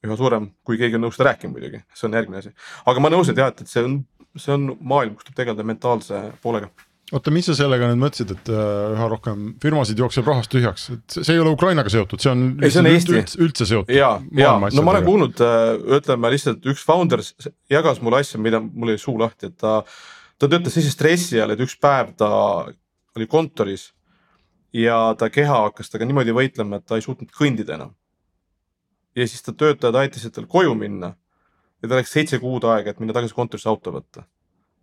[0.04, 2.52] üha suurem, kui keegi on nõus seda rääkima muidugi, see on järgmine asi.
[2.84, 4.00] aga ma olen nõus, et jah, et see on,
[4.36, 6.68] see on maailm, kus tuleb tegeleda mentaalse poolega
[7.12, 11.16] oota, mis sa sellega nüüd mõtlesid, et äh, üha rohkem firmasid jookseb rahast tühjaks, et
[11.18, 12.44] see ei ole Ukrainaga seotud, see on.
[12.58, 13.16] ei, see on Eesti.
[13.18, 13.94] üldse, üldse seotud.
[13.94, 17.22] ja, ja no ma olen kuulnud, äh, ütleme lihtsalt üks founder
[17.72, 19.82] jagas mulle asja, mida mul jäi suu lahti, et ta,
[20.40, 22.30] ta töötas sellise stressi all, et üks päev ta
[23.14, 23.90] oli kontoris
[24.74, 27.94] ja ta keha hakkas temaga niimoodi võitlema, et ta ei suutnud kõndida enam.
[29.14, 31.14] ja siis ta töötajad aitasid tal koju minna
[31.82, 34.24] ja ta läks seitse kuud aega, et minna tagasi kontorisse auto võtta.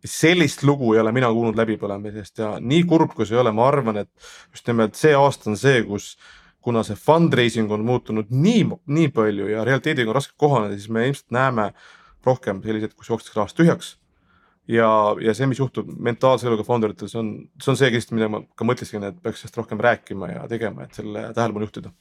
[0.05, 3.67] sellist lugu ei ole mina kuulnud läbipõlemisest ja nii kurb, kui see ei ole, ma
[3.67, 4.09] arvan, et
[4.53, 6.15] just nimelt see aasta on see, kus
[6.61, 11.07] kuna see fundraising on muutunud nii, nii palju ja realiteediga on raske kohaneda, siis me
[11.07, 11.71] ilmselt näeme
[12.25, 13.95] rohkem selliseid, kus jookstakse rahast tühjaks
[14.68, 14.91] ja,
[15.22, 18.30] ja see, mis juhtub mentaalse eluga founder itel, see on, see on see kindlasti, mida
[18.32, 21.93] ma ka mõtlesin, et peaks sellest rohkem rääkima ja tegema, et sellele tähelepanu juhtida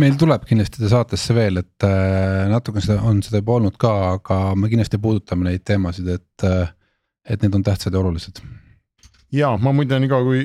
[0.00, 3.92] meil tuleb kindlasti te saatesse veel, et äh, natuke seda on seda juba olnud ka,
[4.16, 6.72] aga me kindlasti puudutame neid teemasid, et, äh,
[7.24, 8.42] et need on tähtsad ja olulised.
[9.32, 10.44] ja ma muide nii kaua, kui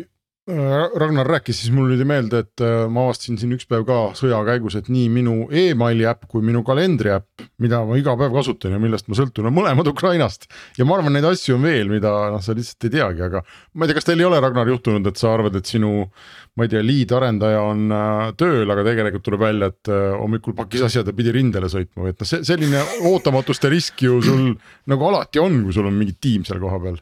[0.50, 4.40] Ragnar rääkis, siis mul tuli meelde, et äh, ma avastasin siin üks päev ka sõja
[4.48, 8.74] käigus, et nii minu emaili äpp kui minu kalendri äpp, mida ma iga päev kasutan
[8.74, 10.48] ja millest ma sõltun, on mõlemad Ukrainast.
[10.80, 13.86] ja ma arvan, neid asju on veel, mida noh, sa lihtsalt ei teagi, aga ma
[13.86, 16.10] ei tea, kas teil ei ole, Ragnar, juhtunud, et sa arvad, et sinu.
[16.58, 20.88] ma ei tea, lead arendaja on äh, tööl, aga tegelikult tuleb välja, et hommikul pakkis
[20.90, 22.82] asjad ja pidi rindele sõitma või et noh, see selline
[23.14, 24.52] ootamatuste risk ju sul
[24.90, 26.98] nagu alati on, kui sul on mingi tiim seal kohapeal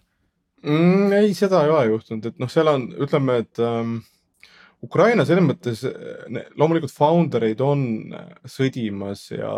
[0.63, 1.11] mm,?
[1.19, 3.99] ei, seda ei ole juhtunud, et noh, seal on, ütleme, et ähm,
[4.83, 5.81] Ukraina selles mõttes
[6.59, 7.81] loomulikult founder eid on
[8.47, 9.51] sõdimas ja,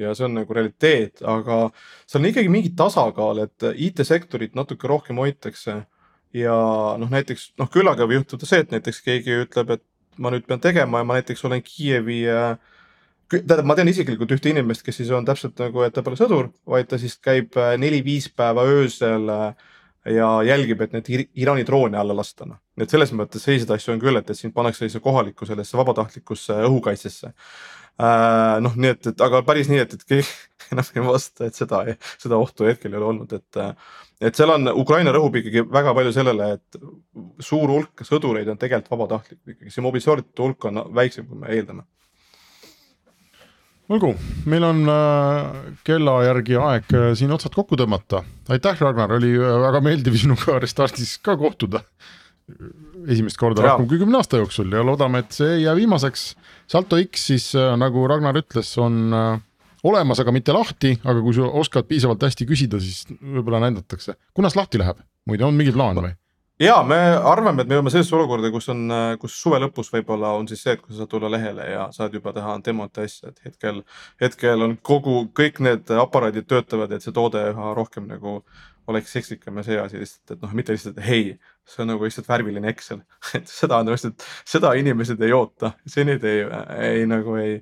[0.00, 1.66] ja see on nagu realiteet, aga
[2.08, 5.82] seal on ikkagi mingi tasakaal, et IT-sektorit natuke rohkem hoitakse.
[6.32, 6.56] ja
[6.96, 9.84] noh, näiteks noh, küll aga võib juhtuda see, et näiteks keegi ütleb, et
[10.16, 12.54] ma nüüd pean tegema ja ma näiteks olen Kiievi äh,
[13.30, 16.50] tähendab, ma tean isiklikult ühte inimest, kes siis on täpselt nagu, et ta pole sõdur,
[16.68, 19.68] vaid ta siis käib äh, neli-viis päeva öösel äh,
[20.08, 22.60] ja jälgib, et neid Iraani droone alla lasta, noh.
[22.80, 26.56] et selles mõttes selliseid asju on küll, et, et sind pannakse sellise kohalikku sellesse vabatahtlikusse
[26.68, 28.56] õhukaitsesse äh,.
[28.64, 30.26] noh, nii et, et aga päris nii, et, et keegi
[30.72, 31.82] enam ei vasta, et seda,
[32.22, 33.62] seda ohtu hetkel ei ole olnud, et.
[34.20, 36.82] et seal on, Ukraina rõhub ikkagi väga palju sellele, et
[37.44, 41.84] suur hulk sõdureid on tegelikult vabatahtlik ikkagi, see mobiliseeritute hulk on väiksem, kui me eeldame
[43.90, 44.12] olgu,
[44.50, 48.22] meil on äh, kella järgi aeg äh, siin otsad kokku tõmmata.
[48.52, 51.82] aitäh, Ragnar, oli äh, väga meeldiv sinuga Restartis ka kohtuda.
[53.06, 56.24] esimest korda rohkem kui kümne aasta jooksul ja loodame, et see ei jää viimaseks.
[56.70, 57.46] Salto X siis
[57.78, 59.12] nagu Ragnar ütles, on
[59.86, 64.16] olemas, aga mitte lahti, aga kui sa oskad piisavalt hästi küsida, siis võib-olla näidatakse.
[64.34, 64.98] kunas lahti läheb,
[65.30, 66.16] muide on mingi plaan või?
[66.60, 66.98] Ja me
[67.32, 68.82] arvame, et me jõuame sellisesse olukorda, kus on,
[69.20, 72.14] kus suve lõpus võib-olla on siis see, et kui sa saad tulla lehele ja saad
[72.16, 73.84] juba teha demot ja asja, et hetkel,
[74.22, 78.40] hetkel on kogu, kõik need aparaadid töötavad, et see toode üha rohkem nagu
[78.90, 81.36] oleks sekslikam ja see asi lihtsalt, et noh, mitte lihtsalt hei,
[81.68, 83.04] see on nagu lihtsalt värviline Excel.
[83.38, 86.44] Et seda on lihtsalt, seda inimesed ei oota, see neid ei,
[86.80, 87.60] ei nagu ei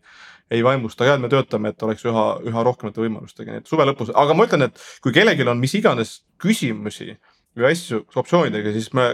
[0.51, 1.05] ei vaimusta.
[1.05, 4.47] Ja me töötame, et oleks üha, üha rohkemate võimalustega, nii et suve lõpus, aga ma
[4.49, 7.11] ütlen, et kui kellelgi on mis iganes küsimusi
[7.59, 9.11] või asju optsioonidega, siis me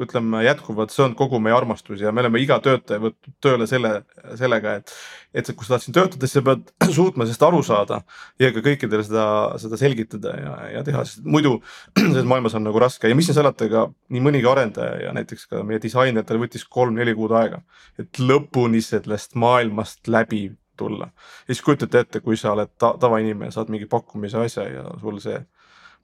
[0.00, 3.90] ütleme jätkuvalt, see on kogu meie armastus ja me oleme iga töötaja võtnud tööle selle,
[4.38, 4.94] sellega, et,
[5.36, 8.00] et kui sa tahad siin töötada, siis sa pead suutma sellest aru saada
[8.40, 9.26] ja ka kõikidele seda,
[9.62, 11.58] seda selgitada ja, ja teha, sest muidu
[11.98, 13.84] selles maailmas on nagu raske ja mis siin salata, ega
[14.14, 17.62] nii mõnigi arendaja ja näiteks ka meie disainer, tal võttis kolm-neli kuud aega,
[18.00, 20.48] et lõpuni sellest maailmast läbi
[20.80, 21.12] tulla.
[21.44, 25.20] ja siis kujutate ette, kui sa oled ta, tavainimene, saad mingi pakkumise asja ja sul
[25.20, 25.36] see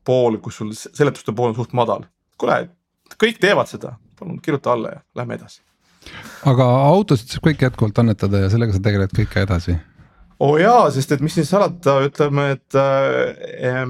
[0.09, 2.07] pool, kus sul seletuste pool on suht madal.
[2.41, 2.59] kuule,
[3.19, 5.63] kõik teevad seda, palun kirjuta alla ja lähme edasi.
[6.49, 9.79] aga autosid saab kõik jätkuvalt annetada ja sellega sa tegeled kõik ka edasi?
[10.39, 13.85] oo oh jaa, sest et mis siin salata, ütleme, et äh,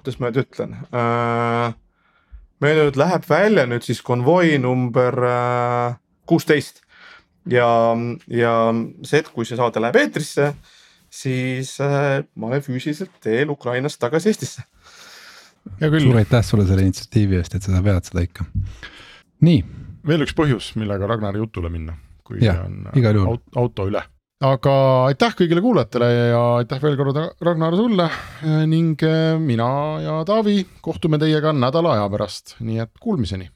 [0.00, 1.72] kuidas ma nüüd ütlen äh,.
[2.60, 5.98] meil nüüd läheb välja nüüd siis konvoi number äh,
[6.28, 6.82] kuusteist
[7.48, 7.70] ja,
[8.28, 8.52] ja
[9.04, 10.50] see hetk, kui see saade läheb eetrisse,
[11.10, 14.66] siis äh, ma olen füüsiliselt teel Ukrainast tagasi Eestisse.
[15.78, 18.46] Suur aitäh sulle selle initsiatiivi eest, et sa vead seda ikka.
[19.46, 19.60] nii.
[20.06, 22.88] veel üks põhjus, millega Ragnari jutule minna, kui ja, on
[23.26, 24.02] aut, auto üle.
[24.40, 24.74] Aga
[25.10, 28.06] aitäh kõigile kuulajatele ja aitäh veel kord Ragnar sulle.
[28.70, 29.02] Ning
[29.44, 33.50] mina ja Taavi kohtume teiega nädala aja pärast, nii et kuulmiseni